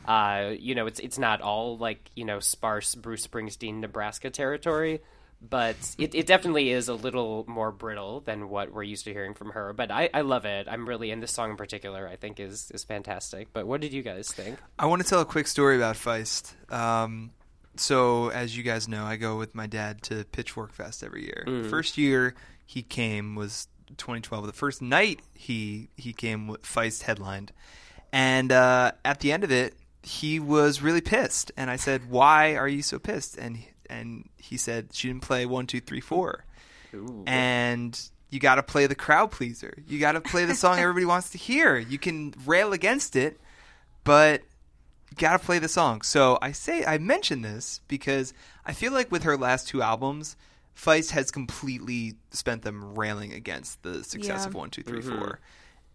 uh, 0.06 0.52
you 0.58 0.76
know, 0.76 0.88
it's 0.88 1.00
it's 1.00 1.18
not 1.18 1.42
all 1.42 1.78
like 1.78 2.10
you 2.16 2.26
know 2.26 2.40
sparse 2.40 2.96
Bruce 2.96 3.26
Springsteen 3.26 3.80
Nebraska 3.80 4.30
territory. 4.30 5.02
But 5.42 5.76
it, 5.98 6.14
it 6.14 6.28
definitely 6.28 6.70
is 6.70 6.88
a 6.88 6.94
little 6.94 7.46
more 7.48 7.72
brittle 7.72 8.20
than 8.20 8.48
what 8.50 8.72
we're 8.72 8.84
used 8.84 9.06
to 9.06 9.14
hearing 9.14 9.34
from 9.34 9.52
her. 9.52 9.74
But 9.74 9.90
I, 9.90 10.10
I 10.14 10.22
love 10.22 10.46
it. 10.46 10.68
I'm 10.70 10.88
really, 10.88 11.10
in 11.10 11.20
this 11.20 11.32
song 11.32 11.50
in 11.50 11.58
particular, 11.58 12.08
I 12.08 12.16
think 12.16 12.40
is 12.40 12.70
is 12.72 12.84
fantastic. 12.84 13.52
But 13.52 13.66
what 13.66 13.82
did 13.82 13.92
you 13.92 14.04
guys 14.04 14.32
think? 14.32 14.60
I 14.78 14.86
want 14.86 15.02
to 15.02 15.08
tell 15.08 15.20
a 15.20 15.26
quick 15.26 15.48
story 15.48 15.76
about 15.76 15.96
Feist. 15.96 16.54
Um, 16.72 17.32
so, 17.76 18.30
as 18.30 18.56
you 18.56 18.64
guys 18.64 18.88
know, 18.88 19.04
I 19.04 19.16
go 19.16 19.38
with 19.38 19.56
my 19.56 19.66
dad 19.66 20.04
to 20.04 20.26
Pitchfork 20.26 20.74
Fest 20.74 21.04
every 21.04 21.24
year. 21.24 21.44
Mm. 21.48 21.64
The 21.64 21.70
first 21.70 21.98
year 21.98 22.36
he 22.66 22.84
came 22.84 23.36
was 23.36 23.68
2012. 23.98 24.46
The 24.46 24.54
first 24.54 24.82
night 24.82 25.22
he 25.34 25.90
he 25.96 26.14
came, 26.14 26.48
with 26.48 26.64
Feist 26.64 27.04
headlined, 27.04 27.52
and 28.12 28.52
uh, 28.52 28.92
at 29.04 29.22
the 29.22 29.32
end 29.32 29.44
of 29.44 29.52
it, 29.52 29.76
he 30.04 30.40
was 30.40 30.82
really 30.82 31.02
pissed. 31.02 31.52
And 31.58 31.70
I 31.70 31.78
said, 31.78 32.10
"Why 32.10 32.56
are 32.56 32.68
you 32.68 32.82
so 32.82 33.00
pissed?" 33.00 33.38
And 33.38 33.60
and 33.92 34.30
he 34.38 34.58
said, 34.58 34.90
"She 34.94 35.08
didn't 35.10 35.22
play 35.24 35.46
one, 35.46 35.68
two, 35.68 35.82
three, 35.82 36.02
four, 36.02 36.46
and." 37.28 38.00
You 38.34 38.40
got 38.40 38.56
to 38.56 38.64
play 38.64 38.88
the 38.88 38.96
crowd 38.96 39.30
pleaser. 39.32 39.74
You 39.90 40.00
got 40.00 40.14
to 40.14 40.22
play 40.22 40.46
the 40.46 40.56
song 40.56 40.80
everybody 40.80 41.06
wants 41.06 41.32
to 41.32 41.38
hear. 41.38 41.78
You 41.78 42.00
can 42.00 42.34
rail 42.46 42.72
against 42.72 43.18
it, 43.18 43.38
but 44.06 44.42
gotta 45.18 45.38
play 45.38 45.60
the 45.60 45.68
song. 45.68 46.02
So 46.02 46.38
I 46.42 46.54
say 46.54 46.86
I 46.86 46.98
mention 46.98 47.42
this 47.42 47.82
because 47.90 48.34
I 48.66 48.72
feel 48.72 48.94
like 48.94 49.12
with 49.12 49.24
her 49.24 49.36
last 49.36 49.68
two 49.68 49.82
albums, 49.82 50.38
Feist 50.78 51.12
has 51.12 51.30
completely 51.30 52.14
spent 52.30 52.62
them 52.62 52.96
railing 52.96 53.34
against 53.34 53.84
the 53.84 54.02
success 54.02 54.44
Yeah. 54.44 54.48
of 54.48 54.54
one, 54.54 54.70
two, 54.70 54.84
three, 54.84 55.02
four, 55.02 55.14
Mhm. 55.14 55.38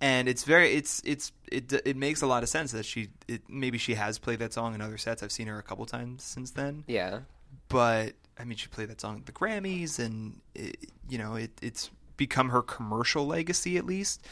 and 0.02 0.28
it's 0.28 0.44
very 0.44 0.74
it's 0.74 1.00
it's 1.06 1.32
it 1.50 1.72
it 1.86 1.96
makes 1.96 2.20
a 2.20 2.26
lot 2.26 2.42
of 2.42 2.50
sense 2.50 2.70
that 2.72 2.84
she 2.84 3.08
it, 3.26 3.48
maybe 3.48 3.78
she 3.78 3.94
has 3.94 4.18
played 4.18 4.40
that 4.40 4.52
song 4.52 4.74
in 4.74 4.82
other 4.82 4.98
sets. 4.98 5.22
I've 5.22 5.32
seen 5.32 5.46
her 5.46 5.58
a 5.58 5.62
couple 5.62 5.86
times 5.86 6.22
since 6.22 6.50
then. 6.50 6.84
Yeah. 6.86 7.20
But 7.68 8.12
I 8.38 8.44
mean, 8.44 8.56
she 8.56 8.68
played 8.68 8.88
that 8.90 9.00
song 9.00 9.16
at 9.18 9.26
the 9.26 9.32
Grammys, 9.32 9.98
and 9.98 10.40
it, 10.54 10.76
you 11.08 11.18
know, 11.18 11.34
it, 11.36 11.50
it's 11.62 11.90
become 12.16 12.50
her 12.50 12.62
commercial 12.62 13.26
legacy 13.26 13.76
at 13.76 13.84
least. 13.86 14.26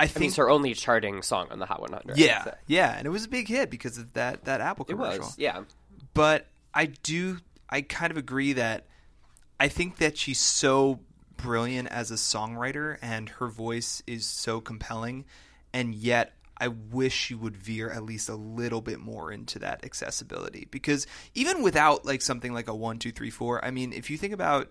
I 0.00 0.04
I 0.04 0.06
think 0.08 0.20
mean, 0.20 0.28
it's 0.28 0.36
her 0.36 0.50
only 0.50 0.74
charting 0.74 1.22
song 1.22 1.46
on 1.50 1.58
the 1.60 1.66
Hot 1.66 1.80
100. 1.80 2.16
yeah, 2.16 2.44
so- 2.44 2.54
yeah, 2.66 2.96
and 2.96 3.06
it 3.06 3.10
was 3.10 3.24
a 3.24 3.28
big 3.28 3.48
hit 3.48 3.70
because 3.70 3.98
of 3.98 4.12
that 4.14 4.44
that 4.46 4.60
Apple 4.60 4.84
It 4.88 4.92
commercial. 4.92 5.20
was, 5.24 5.38
yeah. 5.38 5.62
But 6.14 6.46
I 6.74 6.86
do, 6.86 7.38
I 7.70 7.82
kind 7.82 8.10
of 8.10 8.16
agree 8.16 8.52
that 8.54 8.86
I 9.60 9.68
think 9.68 9.98
that 9.98 10.16
she's 10.18 10.40
so 10.40 11.00
brilliant 11.36 11.88
as 11.88 12.10
a 12.10 12.14
songwriter, 12.14 12.98
and 13.02 13.28
her 13.28 13.46
voice 13.48 14.02
is 14.06 14.26
so 14.26 14.60
compelling, 14.60 15.24
and 15.72 15.94
yet. 15.94 16.32
I 16.62 16.68
wish 16.68 17.28
you 17.30 17.38
would 17.38 17.56
veer 17.56 17.90
at 17.90 18.04
least 18.04 18.28
a 18.28 18.36
little 18.36 18.80
bit 18.80 19.00
more 19.00 19.32
into 19.32 19.58
that 19.58 19.84
accessibility 19.84 20.68
because 20.70 21.06
even 21.34 21.62
without 21.62 22.04
like 22.04 22.22
something 22.22 22.52
like 22.54 22.68
a 22.68 22.74
one 22.74 22.98
two 23.00 23.10
three 23.10 23.30
four, 23.30 23.64
I 23.64 23.72
mean, 23.72 23.92
if 23.92 24.10
you 24.10 24.16
think 24.16 24.32
about 24.32 24.70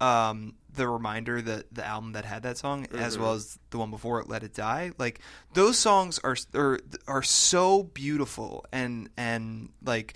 um, 0.00 0.54
the 0.74 0.86
reminder 0.88 1.40
that 1.42 1.72
the 1.74 1.84
album 1.84 2.12
that 2.12 2.24
had 2.24 2.42
that 2.44 2.58
song, 2.58 2.86
as 2.92 3.16
Mhm. 3.16 3.20
well 3.20 3.32
as 3.34 3.58
the 3.70 3.78
one 3.78 3.90
before 3.90 4.20
it, 4.20 4.28
"Let 4.28 4.42
It 4.42 4.54
Die," 4.54 4.92
like 4.98 5.20
those 5.54 5.78
songs 5.78 6.18
are 6.24 6.36
are 6.54 6.80
are 7.06 7.22
so 7.22 7.82
beautiful 7.82 8.64
and 8.72 9.08
and 9.16 9.70
like 9.84 10.14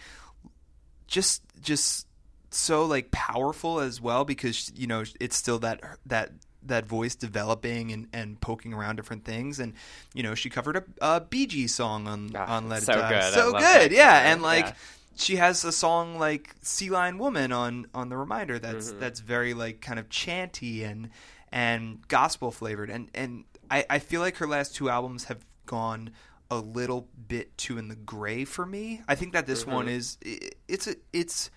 just 1.06 1.42
just 1.60 2.06
so 2.50 2.84
like 2.84 3.10
powerful 3.10 3.80
as 3.80 4.00
well 4.00 4.24
because 4.24 4.72
you 4.74 4.86
know 4.86 5.04
it's 5.20 5.36
still 5.36 5.58
that 5.60 5.80
that 6.06 6.32
that 6.62 6.84
voice 6.86 7.14
developing 7.14 7.90
and, 7.92 8.06
and 8.12 8.40
poking 8.40 8.72
around 8.74 8.96
different 8.96 9.24
things 9.24 9.58
and 9.58 9.72
you 10.14 10.22
know 10.22 10.34
she 10.34 10.50
covered 10.50 10.76
a, 10.76 10.84
a 11.00 11.20
Bee 11.20 11.46
Gees 11.46 11.74
song 11.74 12.06
on 12.06 12.34
on 12.36 12.68
Let 12.68 12.82
It 12.82 12.88
Ah, 12.90 12.92
so 12.92 13.00
Die 13.00 13.08
good. 13.20 13.34
So 13.34 13.52
good 13.52 13.92
yeah 13.92 14.18
cover. 14.18 14.26
and 14.32 14.42
like 14.42 14.64
Yeah. 14.66 14.72
she 15.16 15.36
has 15.36 15.64
a 15.64 15.72
song 15.72 16.18
like 16.18 16.54
Sea 16.62 16.90
Lion 16.90 17.18
Woman 17.18 17.50
on 17.52 17.86
on 17.94 18.08
the 18.10 18.16
reminder 18.16 18.58
that's 18.58 18.92
Mhm. 18.92 19.00
that's 19.00 19.20
very 19.20 19.54
like 19.54 19.80
kind 19.80 19.98
of 19.98 20.08
chanty 20.10 20.84
and 20.84 21.08
and 21.52 22.06
gospel 22.08 22.50
flavored 22.50 22.90
and 22.90 23.08
and 23.14 23.44
I, 23.70 23.84
I 23.88 23.98
feel 24.00 24.20
like 24.20 24.36
her 24.38 24.46
last 24.46 24.74
two 24.74 24.90
albums 24.90 25.24
have 25.24 25.44
gone 25.64 26.10
a 26.50 26.56
little 26.58 27.08
bit 27.28 27.56
too 27.56 27.78
in 27.78 27.86
the 27.88 27.94
gray 27.94 28.44
for 28.44 28.66
me. 28.66 29.02
I 29.06 29.14
think 29.14 29.32
that 29.32 29.46
this 29.46 29.64
one 29.66 29.86
Mhm. 29.86 29.90
is 29.96 30.18
i- 30.26 30.50
it's 30.68 30.86
a, 30.88 30.96
it's 31.12 31.50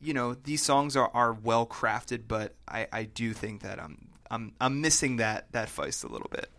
you 0.00 0.12
know 0.14 0.34
these 0.34 0.62
songs 0.62 0.96
are, 0.96 1.10
are 1.14 1.32
well 1.32 1.66
crafted, 1.66 2.22
but 2.28 2.54
I, 2.68 2.86
I 2.92 3.04
do 3.04 3.32
think 3.32 3.62
that 3.62 3.78
I'm 3.80 4.08
I'm 4.30 4.52
I'm 4.60 4.80
missing 4.80 5.16
that 5.16 5.52
that 5.52 5.68
Feist 5.68 6.04
a 6.04 6.08
little 6.08 6.30
bit. 6.30 6.50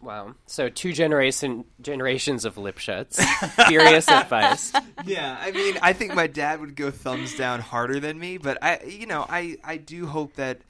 Wow. 0.00 0.34
So 0.46 0.68
two 0.68 0.92
generation 0.92 1.64
generations 1.80 2.44
of 2.44 2.54
Lipschutz. 2.54 3.16
Furious 3.68 4.08
at 4.08 4.28
Feist. 4.28 4.80
Yeah, 5.04 5.36
I 5.40 5.50
mean, 5.50 5.76
I 5.82 5.92
think 5.92 6.14
my 6.14 6.26
dad 6.26 6.60
would 6.60 6.76
go 6.76 6.90
thumbs 6.90 7.36
down 7.36 7.60
harder 7.60 7.98
than 7.98 8.18
me, 8.18 8.38
but 8.38 8.58
I, 8.62 8.80
you 8.84 9.06
know, 9.06 9.26
I, 9.28 9.56
I 9.64 9.76
do 9.76 10.06
hope 10.06 10.34
that 10.34 10.60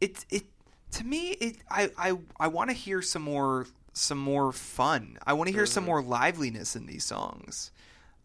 it, 0.00 0.24
it, 0.30 0.44
to 0.92 1.04
me, 1.04 1.30
it, 1.30 1.56
I, 1.70 1.90
I, 1.96 2.18
I 2.38 2.48
want 2.48 2.70
to 2.70 2.76
hear 2.76 3.00
some 3.00 3.22
more, 3.22 3.66
some 3.92 4.18
more 4.18 4.52
fun. 4.52 5.18
I 5.26 5.32
want 5.32 5.48
to 5.48 5.54
hear 5.54 5.66
some 5.66 5.84
more 5.84 6.02
liveliness 6.02 6.76
in 6.76 6.86
these 6.86 7.04
songs. 7.04 7.70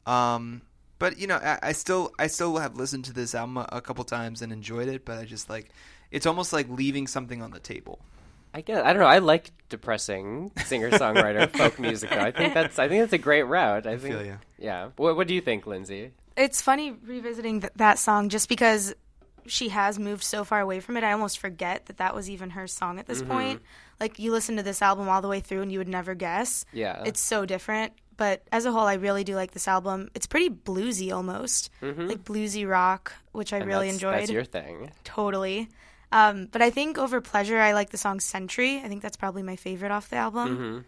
Um, 0.05 0.61
but 0.99 1.17
you 1.19 1.27
know, 1.27 1.37
I, 1.37 1.59
I 1.63 1.71
still, 1.71 2.11
I 2.19 2.27
still 2.27 2.57
have 2.57 2.75
listened 2.75 3.05
to 3.05 3.13
this 3.13 3.33
album 3.33 3.57
a, 3.57 3.69
a 3.71 3.81
couple 3.81 4.03
times 4.03 4.41
and 4.41 4.51
enjoyed 4.51 4.89
it, 4.89 5.05
but 5.05 5.17
I 5.17 5.25
just 5.25 5.49
like, 5.49 5.69
it's 6.11 6.25
almost 6.25 6.53
like 6.53 6.67
leaving 6.69 7.07
something 7.07 7.41
on 7.41 7.51
the 7.51 7.59
table. 7.59 7.99
I 8.53 8.61
guess 8.61 8.83
I 8.85 8.91
don't 8.93 9.01
know. 9.01 9.07
I 9.07 9.19
like 9.19 9.51
depressing 9.69 10.51
singer 10.65 10.91
songwriter 10.91 11.49
folk 11.57 11.79
music. 11.79 12.09
Though. 12.09 12.17
I 12.19 12.31
think 12.31 12.53
that's 12.53 12.77
I 12.79 12.87
think 12.89 13.01
that's 13.03 13.13
a 13.13 13.17
great 13.17 13.43
route. 13.43 13.87
I, 13.87 13.97
think. 13.97 14.13
feel 14.15 14.25
ya. 14.25 14.33
Yeah. 14.59 14.89
What 14.97 15.15
What 15.15 15.27
do 15.27 15.33
you 15.33 15.41
think, 15.41 15.65
Lyndsey? 15.65 16.11
It's 16.37 16.61
funny 16.61 16.91
revisiting 16.91 17.61
th- 17.61 17.73
that 17.77 17.97
song 17.99 18.29
just 18.29 18.49
because 18.49 18.93
she 19.47 19.69
has 19.69 19.97
moved 19.97 20.23
so 20.23 20.43
far 20.43 20.59
away 20.59 20.79
from 20.81 20.97
it. 20.97 21.03
I 21.03 21.13
almost 21.13 21.39
forget 21.39 21.85
that 21.87 21.97
that 21.97 22.13
was 22.13 22.29
even 22.29 22.51
her 22.51 22.67
song 22.67 22.99
at 22.99 23.07
this 23.07 23.21
Mhm. 23.23 23.27
point. 23.27 23.61
Like 23.99 24.19
you 24.19 24.31
listen 24.31 24.57
to 24.57 24.63
this 24.63 24.81
album 24.81 25.07
all 25.09 25.21
the 25.21 25.27
way 25.27 25.39
through 25.39 25.61
and 25.61 25.71
you 25.71 25.79
would 25.79 25.87
never 25.87 26.13
guess. 26.13 26.65
Yeah. 26.73 27.03
It's 27.05 27.19
so 27.19 27.45
different. 27.45 27.93
But 28.17 28.43
as 28.51 28.65
a 28.65 28.71
whole, 28.71 28.81
I 28.85 28.95
really 28.95 29.23
do 29.23 29.35
like 29.35 29.51
this 29.51 29.67
album. 29.67 30.09
It's 30.13 30.27
pretty 30.27 30.49
bluesy 30.49 31.11
almost, 31.13 31.71
Mhm. 31.81 32.07
like 32.07 32.23
bluesy 32.23 32.67
rock, 32.69 33.13
which 33.31 33.51
I 33.53 33.57
And 33.57 33.65
really 33.65 33.87
that's- 33.87 33.95
enjoyed. 33.95 34.19
That's 34.21 34.31
your 34.31 34.43
thing. 34.43 34.91
Totally. 35.03 35.69
Um, 36.11 36.47
but 36.51 36.61
I 36.61 36.69
think 36.71 36.97
over 36.97 37.21
Pleasure, 37.21 37.57
I 37.59 37.73
like 37.73 37.89
the 37.89 37.97
song 37.97 38.19
Century. 38.19 38.81
I 38.83 38.87
think 38.87 39.01
that's 39.01 39.17
probably 39.17 39.43
my 39.43 39.55
favorite 39.55 39.91
off 39.91 40.09
the 40.09 40.17
album. 40.17 40.57
Mhm. 40.57 40.83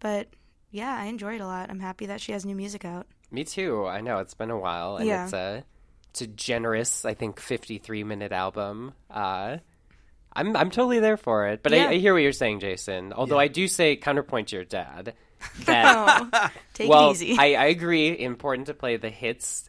But 0.00 0.28
yeah, 0.70 0.94
I 0.94 1.06
enjoy 1.06 1.36
it 1.36 1.40
a 1.40 1.46
lot. 1.46 1.70
I'm 1.70 1.80
happy 1.80 2.06
that 2.06 2.20
she 2.20 2.32
has 2.32 2.44
new 2.44 2.54
music 2.56 2.84
out. 2.84 3.06
Me 3.30 3.44
too. 3.44 3.86
I 3.86 4.00
know 4.02 4.18
it's 4.18 4.34
been 4.34 4.50
a 4.50 4.58
while, 4.58 4.96
and 4.98 5.06
Yeah. 5.06 5.24
it's 5.24 5.32
a 5.32 5.64
it's 6.10 6.20
a 6.22 6.26
generous, 6.26 7.04
I 7.04 7.14
think, 7.14 7.40
fifty 7.40 7.78
three 7.78 8.04
minute 8.04 8.32
album. 8.32 8.92
Uh, 9.10 9.58
I'm 10.32 10.54
I'm 10.56 10.70
totally 10.70 11.00
there 11.00 11.16
for 11.16 11.46
it. 11.48 11.62
But 11.62 11.72
Yeah. 11.72 11.86
I, 11.86 11.90
I 11.92 11.94
hear 11.96 12.12
what 12.12 12.22
you're 12.22 12.32
saying, 12.32 12.60
Jason. 12.60 13.12
Although 13.14 13.38
I 13.38 13.48
do 13.48 13.68
say 13.68 13.96
counterpoint 13.96 14.48
to 14.48 14.56
your 14.56 14.64
dad. 14.64 15.14
That 15.66 16.28
Oh, 16.32 16.48
take 16.74 16.86
it 16.86 16.90
well, 16.90 17.10
easy. 17.12 17.36
I, 17.38 17.54
I 17.54 17.66
agree. 17.66 18.18
Important 18.18 18.66
to 18.66 18.74
play 18.74 18.96
the 18.96 19.10
hits. 19.10 19.68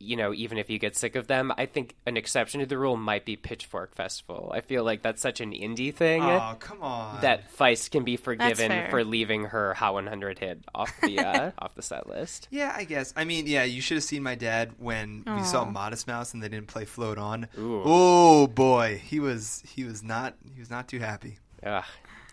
You 0.00 0.16
know, 0.16 0.32
even 0.32 0.56
if 0.56 0.70
you 0.70 0.78
get 0.78 0.96
sick 0.96 1.14
of 1.14 1.26
them, 1.26 1.52
I 1.58 1.66
think 1.66 1.94
an 2.06 2.16
exception 2.16 2.60
to 2.60 2.66
the 2.66 2.78
rule 2.78 2.96
might 2.96 3.26
be 3.26 3.36
Pitchfork 3.36 3.94
Festival. 3.94 4.50
I 4.54 4.62
feel 4.62 4.82
like 4.82 5.02
that's 5.02 5.20
such 5.20 5.40
an 5.40 5.52
indie 5.52 5.94
thing. 5.94 6.22
Oh, 6.22 6.56
come 6.58 6.82
on. 6.82 7.20
That 7.20 7.54
Feist 7.54 7.90
can 7.90 8.02
be 8.02 8.16
forgiven 8.16 8.90
for 8.90 9.04
leaving 9.04 9.44
her 9.44 9.74
Hot 9.74 9.92
100 9.94 10.38
hit 10.38 10.60
off 10.74 10.90
the 11.02 11.18
uh, 11.20 11.50
off 11.58 11.74
the 11.74 11.82
set 11.82 12.08
list. 12.08 12.48
Yeah, 12.50 12.72
I 12.74 12.84
guess. 12.84 13.12
I 13.14 13.24
mean, 13.24 13.46
yeah, 13.46 13.64
you 13.64 13.80
should 13.82 13.98
have 13.98 14.04
seen 14.04 14.22
my 14.22 14.34
dad 14.34 14.72
when 14.78 15.22
we 15.26 15.42
saw 15.44 15.64
Modest 15.64 16.06
Mouse 16.06 16.32
and 16.34 16.42
they 16.42 16.48
didn't 16.48 16.68
play 16.68 16.86
Float 16.86 17.18
On. 17.18 17.46
Ooh. 17.58 17.82
Oh 17.84 18.46
boy, 18.46 19.00
he 19.04 19.20
was 19.20 19.62
he 19.66 19.84
was 19.84 20.02
not 20.02 20.34
he 20.54 20.60
was 20.60 20.70
not 20.70 20.88
too 20.88 20.98
happy. 20.98 21.38
Ugh, 21.62 21.84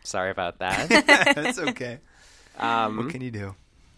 sorry 0.04 0.32
about 0.32 0.60
that. 0.60 0.88
That's 1.36 1.60
okay. 1.60 2.00
Um, 2.58 2.98
what 2.98 3.10
can 3.10 3.22
you 3.22 3.32
do? 3.32 3.56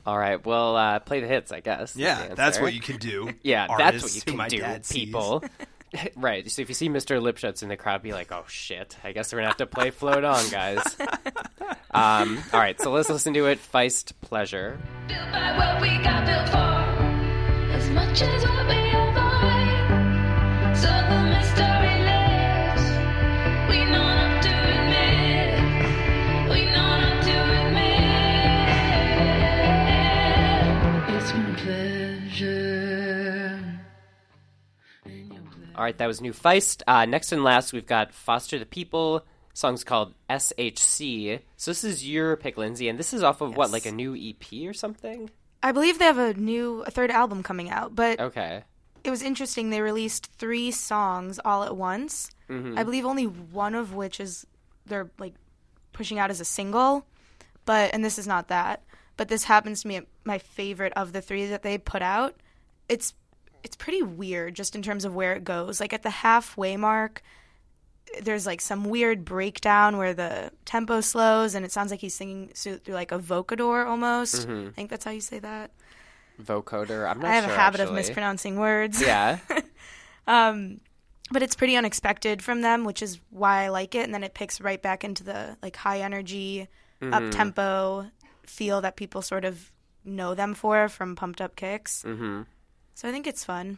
All 0.10 0.18
right, 0.18 0.44
well, 0.44 0.76
uh, 0.76 0.98
play 0.98 1.20
the 1.20 1.28
hits, 1.28 1.52
I 1.52 1.60
guess. 1.60 1.96
Yeah, 1.96 2.30
the 2.30 2.36
that's 2.36 2.60
what 2.60 2.74
you 2.74 2.82
can 2.82 2.98
do. 2.98 3.30
Yeah, 3.44 3.68
that's 3.78 4.02
what 4.02 4.16
you 4.16 4.22
can 4.24 4.48
do, 4.48 4.58
dad 4.58 4.84
people. 4.90 5.44
right. 6.16 6.50
So 6.50 6.64
if 6.64 6.70
you 6.70 6.74
see 6.74 6.90
Mr. 6.90 7.22
Lipschutz 7.22 7.62
in 7.62 7.70
the 7.70 7.78
crowd, 7.78 8.02
be 8.02 8.12
like, 8.12 8.32
"Oh 8.32 8.44
shit! 8.48 8.98
I 9.04 9.12
guess 9.12 9.32
we're 9.32 9.38
gonna 9.38 9.50
have 9.50 9.58
to 9.58 9.68
play 9.68 9.92
"Float 9.92 10.24
On," 10.24 10.50
guys." 10.50 10.82
um, 11.92 12.42
all 12.52 12.60
right, 12.60 12.82
so 12.82 12.92
let's 12.92 13.08
listen 13.08 13.36
to 13.36 13.46
it. 13.46 13.60
Feist 13.72 14.14
pleasure. 14.22 14.80
by 15.08 15.56
what 15.56 15.80
we 15.80 15.90
got 16.04 16.26
built 16.26 16.50
for, 16.50 16.58
as 17.76 17.88
All 35.80 35.86
right, 35.86 35.98
that 35.98 36.08
was 36.08 36.20
new 36.20 36.34
Feist. 36.34 36.82
Uh, 36.88 37.06
next 37.06 37.32
and 37.32 37.42
last, 37.42 37.72
we've 37.72 37.86
got 37.86 38.14
Foster 38.14 38.60
the 38.60 38.66
People. 38.66 39.26
Song's 39.54 39.86
called 39.86 40.14
SHC. 40.30 41.40
So 41.56 41.72
this 41.72 41.86
is 41.86 42.06
your 42.06 42.36
pick, 42.36 42.58
Lyndsey, 42.58 42.90
and 42.90 43.00
this 43.00 43.14
is 43.14 43.24
off 43.24 43.40
of 43.40 43.56
what, 43.56 43.72
like 43.72 43.86
a 43.86 43.92
new 43.94 44.14
EP 44.14 44.68
or 44.68 44.74
something? 44.74 45.30
I 45.64 45.72
believe 45.72 45.98
they 45.98 46.04
have 46.04 46.18
a 46.18 46.34
new, 46.34 46.82
a 46.82 46.92
third 46.92 47.12
album 47.12 47.44
coming 47.44 47.70
out, 47.70 47.96
but 47.96 48.20
Okay. 48.20 48.64
it 49.06 49.10
was 49.10 49.22
interesting. 49.22 49.70
They 49.70 49.80
released 49.80 50.26
three 50.38 50.70
songs 50.72 51.40
all 51.46 51.64
at 51.64 51.78
once. 51.78 52.30
Mhm. 52.50 52.78
I 52.78 52.84
believe 52.84 53.06
only 53.06 53.28
one 53.28 53.74
of 53.74 53.94
which 53.96 54.20
is 54.20 54.46
they're 54.86 55.10
like 55.18 55.36
pushing 55.94 56.20
out 56.20 56.30
as 56.30 56.42
a 56.42 56.46
single, 56.46 57.06
but 57.64 57.94
and 57.94 58.04
this 58.04 58.20
is 58.20 58.28
not 58.28 58.50
that. 58.50 58.84
But 59.16 59.30
this 59.30 59.46
happens 59.46 59.84
to 59.84 59.88
be 59.88 60.02
my 60.26 60.40
favorite 60.40 60.92
of 60.98 61.14
the 61.14 61.22
three 61.22 61.46
that 61.46 61.64
they 61.64 61.78
put 61.78 62.02
out. 62.02 62.36
It's 62.90 63.14
it's 63.64 63.76
pretty 63.76 64.02
weird 64.02 64.56
just 64.56 64.76
in 64.76 64.82
terms 64.82 65.06
of 65.06 65.14
where 65.16 65.34
it 65.34 65.44
goes. 65.44 65.80
Like 65.80 65.94
at 65.94 66.04
the 66.04 66.10
halfway 66.10 66.78
mark, 66.78 67.22
there's 68.22 68.46
like 68.46 68.62
some 68.62 68.86
weird 68.86 69.24
breakdown 69.26 69.98
where 69.98 70.14
the 70.14 70.52
tempo 70.66 71.02
slows 71.02 71.54
and 71.56 71.64
it 71.66 71.72
sounds 71.72 71.92
like 71.92 72.00
he's 72.00 72.16
singing 72.16 72.50
through 72.56 72.80
like 72.88 73.12
a 73.12 73.20
vocador 73.20 73.86
almost. 73.86 74.48
Mhm. 74.48 74.70
I 74.70 74.72
think 74.72 74.90
that's 74.90 75.06
how 75.06 75.12
you 75.12 75.22
say 75.22 75.40
that. 75.40 75.72
Vocoder. 76.42 77.10
I'm 77.10 77.20
not 77.20 77.30
I 77.30 77.36
have 77.36 77.44
sure, 77.46 77.54
a 77.54 77.58
habit 77.58 77.82
of 77.82 77.92
mispronouncing 77.94 78.58
words. 78.60 79.02
Yeah. 79.02 79.40
um, 80.28 80.80
but 81.32 81.44
it's 81.44 81.56
pretty 81.56 81.76
unexpected 81.76 82.42
from 82.42 82.62
them, 82.62 82.86
which 82.86 83.02
is 83.04 83.20
why 83.30 83.64
I 83.66 83.68
like 83.70 83.94
it. 83.94 84.06
And 84.06 84.14
then 84.14 84.24
it 84.24 84.34
picks 84.34 84.60
right 84.62 84.82
back 84.82 85.04
into 85.04 85.24
the 85.24 85.58
like 85.62 85.76
high 85.76 86.00
energy, 86.00 86.68
Mhm. 87.02 87.14
up 87.14 87.32
tempo 87.32 88.10
feel 88.44 88.82
that 88.82 88.96
people 88.96 89.22
sort 89.22 89.46
of 89.46 89.72
know 90.04 90.34
them 90.34 90.54
for 90.56 90.90
from 90.90 91.16
pumped 91.16 91.40
up 91.42 91.56
kicks. 91.56 92.02
hmm 92.02 92.42
So 93.00 93.08
I 93.08 93.14
think 93.14 93.28
it's 93.28 93.46
fun. 93.46 93.78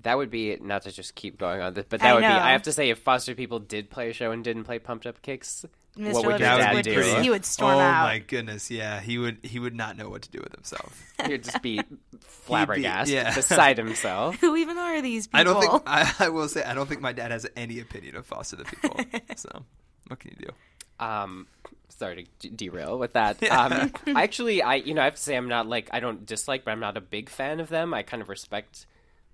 That 0.00 0.16
would 0.16 0.30
be 0.30 0.56
not 0.58 0.80
to 0.84 0.90
just 0.90 1.14
keep 1.14 1.36
going 1.36 1.60
on 1.60 1.74
this, 1.74 1.84
but 1.86 2.00
I 2.00 2.06
that 2.06 2.14
would 2.14 2.20
be. 2.22 2.28
know. 2.28 2.34
I 2.34 2.52
have 2.52 2.62
to 2.62 2.72
say, 2.72 2.88
if 2.88 3.00
Foster 3.00 3.34
People 3.34 3.58
did 3.58 3.90
play 3.90 4.08
a 4.08 4.14
show 4.14 4.30
and 4.30 4.42
didn't 4.42 4.64
play 4.64 4.78
Pumped 4.78 5.06
Up 5.06 5.20
Kicks, 5.20 5.66
Mr. 5.98 6.14
what 6.14 6.24
would 6.24 6.40
your 6.40 6.48
Lipstick 6.48 6.66
dad 6.66 6.74
would 6.76 6.84
do? 6.86 7.02
be- 7.16 7.22
he 7.22 7.28
would 7.28 7.44
storm 7.44 7.74
oh 7.74 7.80
out. 7.80 8.04
my 8.04 8.20
goodness, 8.20 8.70
yeah, 8.70 9.00
he 9.02 9.18
would 9.18 9.40
he 9.42 9.58
would 9.58 9.74
not 9.74 9.98
know 9.98 10.08
what 10.08 10.22
to 10.22 10.30
do 10.30 10.40
with 10.42 10.54
himself. 10.54 10.98
He'd 11.26 11.44
just 11.44 11.60
be 11.60 11.82
flabbergasted, 12.20 13.14
yeah. 13.14 13.34
beside 13.34 13.76
himself. 13.76 14.36
Who 14.36 14.56
even 14.56 14.78
are 14.78 15.02
these 15.02 15.26
people? 15.26 15.40
I 15.40 15.44
don't 15.44 15.60
think 15.60 15.82
I, 15.86 16.10
I 16.20 16.28
will 16.30 16.48
say 16.48 16.64
I 16.64 16.72
don't 16.72 16.88
think 16.88 17.02
my 17.02 17.12
dad 17.12 17.32
has 17.32 17.46
any 17.54 17.80
opinion 17.80 18.16
of 18.16 18.24
Foster 18.24 18.56
the 18.56 18.64
People. 18.64 18.98
so 19.36 19.62
what 20.06 20.20
can 20.20 20.30
you 20.30 20.46
do? 20.46 21.04
Um, 21.04 21.48
sorry 21.96 22.24
to 22.40 22.48
d- 22.48 22.68
derail 22.68 22.98
with 22.98 23.12
that. 23.14 23.36
Um, 23.50 23.92
I 24.14 24.22
actually, 24.22 24.62
I 24.62 24.76
you 24.76 24.94
know, 24.94 25.02
I 25.02 25.04
have 25.06 25.14
to 25.16 25.22
say, 25.22 25.36
I'm 25.36 25.48
not 25.48 25.66
like 25.68 25.88
I 25.92 26.00
don't 26.00 26.24
dislike, 26.26 26.64
but 26.64 26.70
I'm 26.72 26.80
not 26.80 26.96
a 26.96 27.00
big 27.00 27.28
fan 27.28 27.60
of 27.60 27.68
them. 27.68 27.94
I 27.94 28.02
kind 28.02 28.22
of 28.22 28.28
respect 28.28 28.86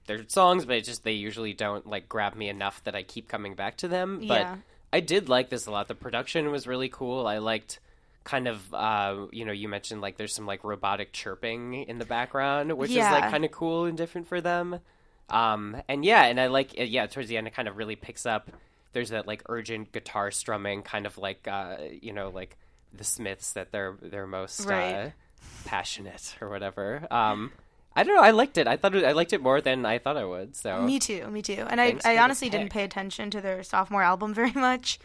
their 0.07 0.29
songs, 0.29 0.65
but 0.65 0.77
it 0.77 0.85
just 0.85 1.05
they 1.05 1.13
usually 1.13 1.53
don't 1.53 1.87
like 1.87 2.09
grab 2.09 2.35
me 2.35 2.49
enough 2.49 2.83
that 2.85 2.95
I 2.95 3.03
keep 3.03 3.29
coming 3.29 3.55
back 3.55 3.77
to 3.79 3.89
them. 3.89 4.19
But 4.21 4.41
Yeah. 4.43 4.57
I 4.93 5.01
did 5.01 5.29
like 5.29 5.49
this 5.49 5.67
a 5.67 5.71
lot. 5.71 5.89
The 5.89 5.95
production 5.95 6.51
was 6.51 6.67
really 6.67 6.89
cool. 6.89 7.27
I 7.27 7.39
liked 7.39 7.79
kind 8.25 8.47
of 8.47 8.73
uh 8.73 9.27
you 9.33 9.45
know 9.45 9.51
you 9.51 9.69
mentioned 9.69 10.01
like 10.01 10.17
there's 10.17 10.33
some 10.33 10.47
like 10.47 10.63
robotic 10.63 11.13
chirping 11.13 11.75
in 11.75 11.99
the 11.99 12.05
background 12.05 12.73
which 12.79 12.93
is 12.93 12.97
like 12.99 13.29
kind 13.33 13.45
of 13.45 13.51
cool 13.51 13.85
and 13.87 13.97
different 13.99 14.29
for 14.29 14.41
them 14.41 14.79
um 15.29 15.77
and 15.89 16.05
yeah 16.05 16.23
and 16.27 16.39
i 16.41 16.47
like 16.47 16.71
yeah 16.77 17.05
towards 17.07 17.29
the 17.29 17.37
end 17.37 17.49
it 17.49 17.53
kind 17.55 17.67
of 17.67 17.77
really 17.77 17.97
picks 17.97 18.25
up 18.25 18.49
there's 18.93 19.11
that 19.11 19.27
like 19.27 19.43
urgent 19.49 19.93
guitar 19.93 20.31
strumming 20.31 20.83
kind 20.83 21.07
of 21.07 21.19
like 21.19 21.47
uh 21.49 21.77
you 22.01 22.13
know 22.13 22.29
like 22.31 22.57
the 22.93 23.05
smiths 23.05 23.53
that 23.53 23.73
they're 23.73 23.97
they're 24.03 24.27
most 24.27 24.69
uh 24.71 25.11
passionate 25.65 26.37
or 26.41 26.49
whatever 26.51 27.07
um 27.11 27.53
i 27.97 28.03
don't 28.03 28.15
know 28.15 28.23
i 28.23 28.31
liked 28.31 28.59
it 28.59 28.67
i 28.67 28.77
thought 28.77 28.95
it, 28.95 29.05
i 29.05 29.13
liked 29.13 29.33
it 29.33 29.41
more 29.41 29.61
than 29.61 29.85
i 29.87 29.99
thought 29.99 30.17
i 30.17 30.25
would 30.25 30.55
so 30.57 30.83
Me 30.83 30.99
too, 30.99 31.27
me 31.29 31.43
too. 31.43 31.65
And 31.69 31.81
I, 31.81 31.89
Thanks 31.91 32.07
I 32.07 32.15
the 32.15 32.21
honestly 32.21 32.49
didn't 32.51 32.71
pay 32.71 32.85
attention 32.85 33.31
to 33.31 33.41
their 33.41 33.63
sophomore 33.63 34.03
album 34.03 34.35
very 34.43 34.53
much. 34.53 34.99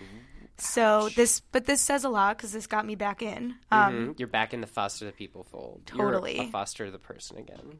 So 0.59 1.09
this, 1.15 1.41
but 1.51 1.65
this 1.65 1.81
says 1.81 2.03
a 2.03 2.09
lot 2.09 2.35
because 2.37 2.51
this 2.51 2.65
got 2.65 2.83
me 2.85 2.95
back 2.95 3.21
in. 3.21 3.55
Um, 3.71 3.93
Mhm. 4.15 4.19
you're 4.19 4.27
back 4.27 4.53
in 4.55 4.61
the 4.61 4.67
foster 4.67 5.05
the 5.05 5.11
people 5.11 5.43
fold 5.43 5.81
Totally. 5.85 6.35
you're 6.37 6.45
a 6.45 6.49
foster 6.49 6.89
the 6.89 6.97
person 6.99 7.37
again 7.37 7.79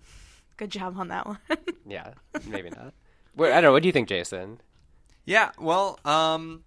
Good 0.57 0.69
job 0.71 0.95
on 0.97 1.07
that 1.07 1.25
one. 1.25 1.39
yeah 1.87 2.13
maybe 2.45 2.69
not 2.69 2.93
what, 3.33 3.49
i 3.51 3.55
don't 3.55 3.63
know 3.63 3.71
what 3.71 3.81
do 3.83 3.87
you 3.87 3.93
think 3.93 4.07
jason 4.09 4.59
Yeah, 5.27 5.51
well, 5.59 5.99
um, 6.05 6.63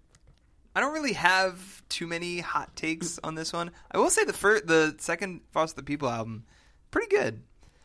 I 0.75 0.79
don't 0.79 0.93
really 0.93 1.13
have 1.13 1.81
too 1.89 2.05
many 2.07 2.39
hot 2.39 2.75
takes 2.75 3.19
on 3.23 3.35
this 3.35 3.51
one. 3.51 3.71
I 3.91 3.97
will 3.97 4.09
say 4.11 4.23
the 4.23 4.33
first, 4.33 4.67
the 4.67 4.95
second 4.99 5.41
Foster 5.51 5.77
the 5.81 5.83
People 5.83 6.07
album, 6.09 6.45
pretty 6.91 7.07
good. 7.13 7.41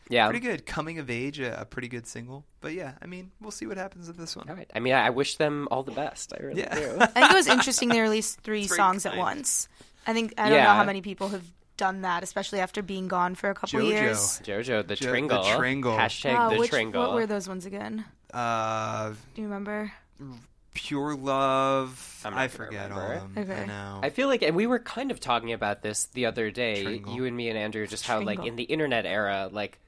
Yeah. 0.09 0.27
pretty 0.29 0.39
good. 0.39 0.65
Coming 0.65 0.99
of 0.99 1.09
age, 1.09 1.39
a, 1.39 1.61
a 1.61 1.65
pretty 1.65 1.89
good 1.89 2.07
single. 2.07 2.45
But 2.61 2.73
yeah, 2.73 2.93
I 3.01 3.07
mean, 3.07 3.31
we'll 3.41 3.51
see 3.51 3.65
what 3.65 3.75
happens 3.75 4.07
with 4.07 4.15
this 4.17 4.35
one. 4.37 4.47
All 4.47 4.55
right. 4.55 4.69
I 4.73 4.79
mean, 4.79 4.93
I 4.93 5.07
I 5.07 5.09
wish 5.09 5.35
them 5.35 5.67
all 5.71 5.83
the 5.83 5.91
best. 5.91 6.31
I 6.31 6.43
really 6.43 6.61
Yeah. 6.61 6.73
do. 6.75 6.97
I 7.01 7.05
think 7.07 7.31
it 7.31 7.35
was 7.35 7.47
interesting 7.47 7.89
they 7.89 7.99
released 7.99 8.39
three 8.41 8.61
It's 8.61 8.69
very 8.69 8.77
songs 8.77 9.05
at 9.05 9.17
once. 9.17 9.67
I 10.05 10.13
think 10.13 10.35
I 10.37 10.47
don't 10.47 10.59
know 10.63 10.69
how 10.69 10.85
many 10.85 11.01
people 11.01 11.27
have 11.29 11.43
done 11.75 12.03
that, 12.03 12.23
especially 12.23 12.59
after 12.61 12.81
being 12.81 13.07
gone 13.09 13.35
for 13.35 13.49
a 13.49 13.53
couple 13.53 13.81
Jojo. 13.81 13.89
years. 13.89 14.39
Jojo, 14.45 14.87
the 14.87 14.95
Jo- 14.95 15.05
the 15.07 15.11
Tringle. 15.11 15.43
Tringle. 15.57 15.97
Hashtag 15.97 16.33
Wow, 16.35 16.49
the 16.51 16.59
which, 16.59 16.69
Tringle. 16.69 17.01
What 17.01 17.13
were 17.15 17.25
those 17.25 17.49
ones 17.49 17.65
again? 17.65 18.05
Uh, 18.33 19.09
Do 19.33 19.41
you 19.41 19.47
remember? 19.47 19.91
Pure 20.77 21.15
Love. 21.15 22.21
I'm 22.23 22.35
not 22.35 22.51
forget 22.51 22.91
all 22.91 22.99
of 22.99 23.33
them. 23.35 23.49
Okay. 23.49 23.61
I 23.63 23.65
know. 23.65 23.99
I 24.03 24.09
feel 24.11 24.27
like, 24.27 24.43
and 24.43 24.55
we 24.55 24.67
were 24.67 24.77
kind 24.77 25.09
of 25.09 25.19
talking 25.19 25.51
about 25.51 25.81
this 25.81 26.05
the 26.13 26.27
other 26.27 26.51
day, 26.51 26.83
Tringle. 26.83 27.15
you 27.15 27.25
and 27.25 27.35
me 27.35 27.49
and 27.49 27.57
Andrew, 27.57 27.87
just 27.87 28.05
how, 28.05 28.21
like, 28.21 28.45
in 28.45 28.55
the 28.55 28.63
internet 28.63 29.05
era, 29.07 29.49
like, 29.51 29.79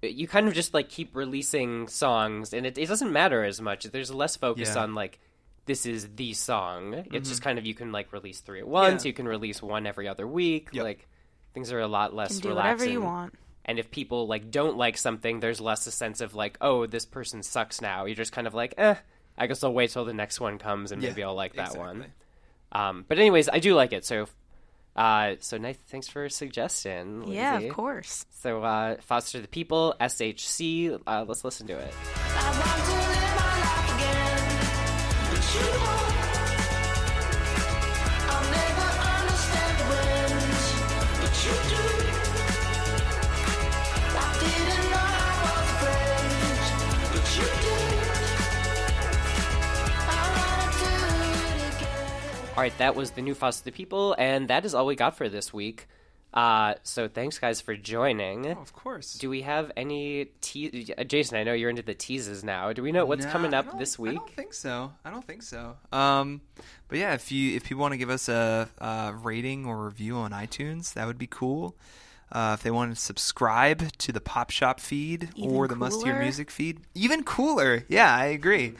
you 0.00 0.28
kind 0.28 0.46
of 0.46 0.54
just, 0.54 0.72
like, 0.74 0.88
keep 0.88 1.16
releasing 1.16 1.88
songs, 1.88 2.52
and 2.52 2.64
it, 2.66 2.78
it 2.78 2.86
doesn't 2.86 3.12
matter 3.12 3.42
as 3.44 3.60
much. 3.60 3.82
There's 3.84 4.12
less 4.12 4.36
focus 4.36 4.68
Yeah. 4.68 4.74
Mm-hmm. 4.74 4.82
on, 4.82 4.94
like, 4.94 5.18
this 5.66 5.84
is 5.86 6.08
the 6.14 6.32
song. 6.34 7.04
It's 7.12 7.28
just 7.28 7.42
kind 7.42 7.58
of, 7.58 7.66
you 7.66 7.74
can, 7.74 7.90
like, 7.90 8.12
release 8.12 8.40
three 8.40 8.60
at 8.60 8.68
once, 8.68 9.04
Yeah. 9.04 9.08
you 9.08 9.12
can 9.14 9.26
release 9.26 9.60
one 9.60 9.86
every 9.88 10.06
other 10.06 10.26
week. 10.26 10.68
Yep. 10.72 10.84
Like, 10.84 11.08
things 11.52 11.72
are 11.72 11.80
a 11.80 11.88
lot 11.88 12.14
less 12.14 12.34
Can 12.34 12.40
do 12.42 12.48
relaxing. 12.50 12.74
whatever 12.78 12.90
you 12.92 13.02
want. 13.02 13.34
And 13.64 13.78
if 13.78 13.90
people 13.90 14.26
like 14.26 14.50
don't 14.50 14.78
like 14.78 14.96
something, 14.96 15.40
there's 15.40 15.60
less 15.60 15.86
a 15.86 15.90
sense 15.90 16.22
of 16.22 16.34
like, 16.34 16.56
oh, 16.62 16.86
this 16.86 17.04
person 17.04 17.42
sucks 17.42 17.82
now. 17.82 18.06
You're 18.06 18.14
just 18.16 18.32
kind 18.32 18.46
of 18.46 18.54
like, 18.54 18.72
eh, 18.78 18.94
I 19.38 19.46
guess 19.46 19.62
I'll 19.64 19.72
wait 19.72 19.90
till 19.90 20.04
the 20.04 20.12
next 20.12 20.40
one 20.40 20.58
comes 20.58 20.92
and 20.92 21.02
Yeah, 21.02 21.10
maybe 21.10 21.24
I'll 21.24 21.34
like 21.34 21.54
that 21.54 21.76
one. 21.76 22.06
Um, 22.72 23.04
but 23.08 23.18
anyways, 23.18 23.48
I 23.48 23.60
do 23.60 23.74
like 23.74 23.92
it. 23.92 24.04
So, 24.04 24.26
uh, 24.96 25.36
so 25.40 25.56
nice. 25.56 25.78
Thanks 25.88 26.08
for 26.08 26.28
suggesting. 26.28 27.24
Yeah, 27.28 27.58
of 27.58 27.72
course. 27.72 28.26
So, 28.40 28.62
uh, 28.62 28.96
Foster 29.00 29.40
the 29.40 29.48
People, 29.48 29.94
SHC. 30.00 31.00
Uh, 31.06 31.24
let's 31.26 31.44
listen 31.44 31.66
to 31.68 31.78
it. 31.78 33.04
All 52.58 52.62
right, 52.62 52.76
that 52.78 52.96
was 52.96 53.12
the 53.12 53.22
new 53.22 53.36
Foster 53.36 53.62
the 53.62 53.70
People, 53.70 54.16
and 54.18 54.48
that 54.48 54.64
is 54.64 54.74
all 54.74 54.84
we 54.84 54.96
got 54.96 55.16
for 55.16 55.28
this 55.28 55.54
week. 55.54 55.86
Uh, 56.34 56.74
so 56.82 57.06
thanks, 57.06 57.38
guys, 57.38 57.60
for 57.60 57.76
joining. 57.76 58.48
Oh, 58.48 58.50
of 58.60 58.72
course. 58.72 59.14
Do 59.14 59.30
we 59.30 59.42
have 59.42 59.70
any 59.76 60.24
te- 60.40 60.92
uh, 60.98 61.04
Jason? 61.04 61.38
I 61.38 61.44
know 61.44 61.52
you're 61.52 61.70
into 61.70 61.82
the 61.82 61.94
teases 61.94 62.42
now. 62.42 62.72
Do 62.72 62.82
we 62.82 62.90
know 62.90 63.06
what's 63.06 63.24
Nah, 63.26 63.30
coming 63.30 63.54
up 63.54 63.66
don't- 63.66 63.78
this 63.78 63.96
I 63.96 64.02
week? 64.02 64.14
don't 64.16 64.30
think 64.34 64.52
so. 64.54 64.92
I 65.04 65.10
don't 65.10 65.24
think 65.24 65.44
so. 65.44 65.76
Um, 65.92 66.40
but 66.88 66.98
yeah, 66.98 67.14
if 67.14 67.30
you 67.30 67.54
if 67.54 67.62
people 67.62 67.80
want 67.80 67.92
to 67.92 67.96
give 67.96 68.10
us 68.10 68.28
a, 68.28 68.68
a 68.78 69.12
rating 69.14 69.64
or 69.64 69.84
review 69.84 70.16
on 70.16 70.32
iTunes, 70.32 70.94
that 70.94 71.06
would 71.06 71.16
be 71.16 71.28
cool. 71.28 71.76
Uh, 72.32 72.56
if 72.58 72.64
they 72.64 72.72
want 72.72 72.92
to 72.92 73.00
subscribe 73.00 73.92
to 73.98 74.10
the 74.10 74.20
Pop 74.20 74.50
Shop 74.50 74.80
feed 74.80 75.28
Even 75.36 75.54
or 75.54 75.68
the 75.68 75.76
Must 75.76 76.02
Hear? 76.04 76.18
Music 76.18 76.50
feed, 76.50 76.80
even 76.96 77.22
cooler. 77.22 77.84
Yeah, 77.88 78.12
I 78.12 78.24
agree. 78.24 78.74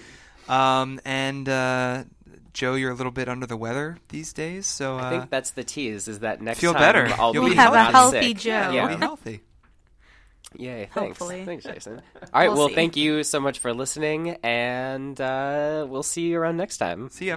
Um, 0.48 0.98
and 1.04 1.46
uh, 1.48 2.04
Joe, 2.52 2.74
you're 2.74 2.90
a 2.90 2.94
little 2.94 3.12
bit 3.12 3.28
under 3.28 3.46
the 3.46 3.56
weather 3.56 3.98
these 4.08 4.32
days, 4.32 4.66
so 4.66 4.98
uh, 4.98 5.02
I 5.02 5.10
think 5.10 5.30
that's 5.30 5.50
the 5.50 5.64
tease. 5.64 6.08
Is 6.08 6.20
that 6.20 6.40
next 6.40 6.60
feel 6.60 6.72
time 6.72 6.82
better. 6.82 7.08
I'll 7.18 7.32
You'll 7.34 7.44
be 7.44 7.50
be 7.50 7.56
We'll 7.56 7.64
have 7.64 7.74
a 7.74 7.84
healthy 7.92 8.28
sick. 8.28 8.38
Joe. 8.38 8.50
yeah, 8.50 8.72
Yeah. 8.72 8.88
be 8.88 8.96
healthy. 8.96 9.40
Yay! 10.56 10.88
Thanks. 10.94 11.18
Hopefully. 11.18 11.44
Thanks, 11.44 11.64
Jason. 11.64 12.00
All 12.22 12.28
right. 12.32 12.48
We'll 12.48 12.56
well, 12.66 12.68
thank 12.74 12.96
you 12.96 13.22
so 13.22 13.38
much 13.38 13.58
for 13.58 13.74
listening, 13.74 14.30
and 14.42 15.20
uh, 15.20 15.86
we'll 15.88 16.02
see 16.02 16.22
you 16.22 16.38
around 16.38 16.56
next 16.56 16.78
time. 16.78 17.10
See 17.10 17.26
ya. 17.28 17.36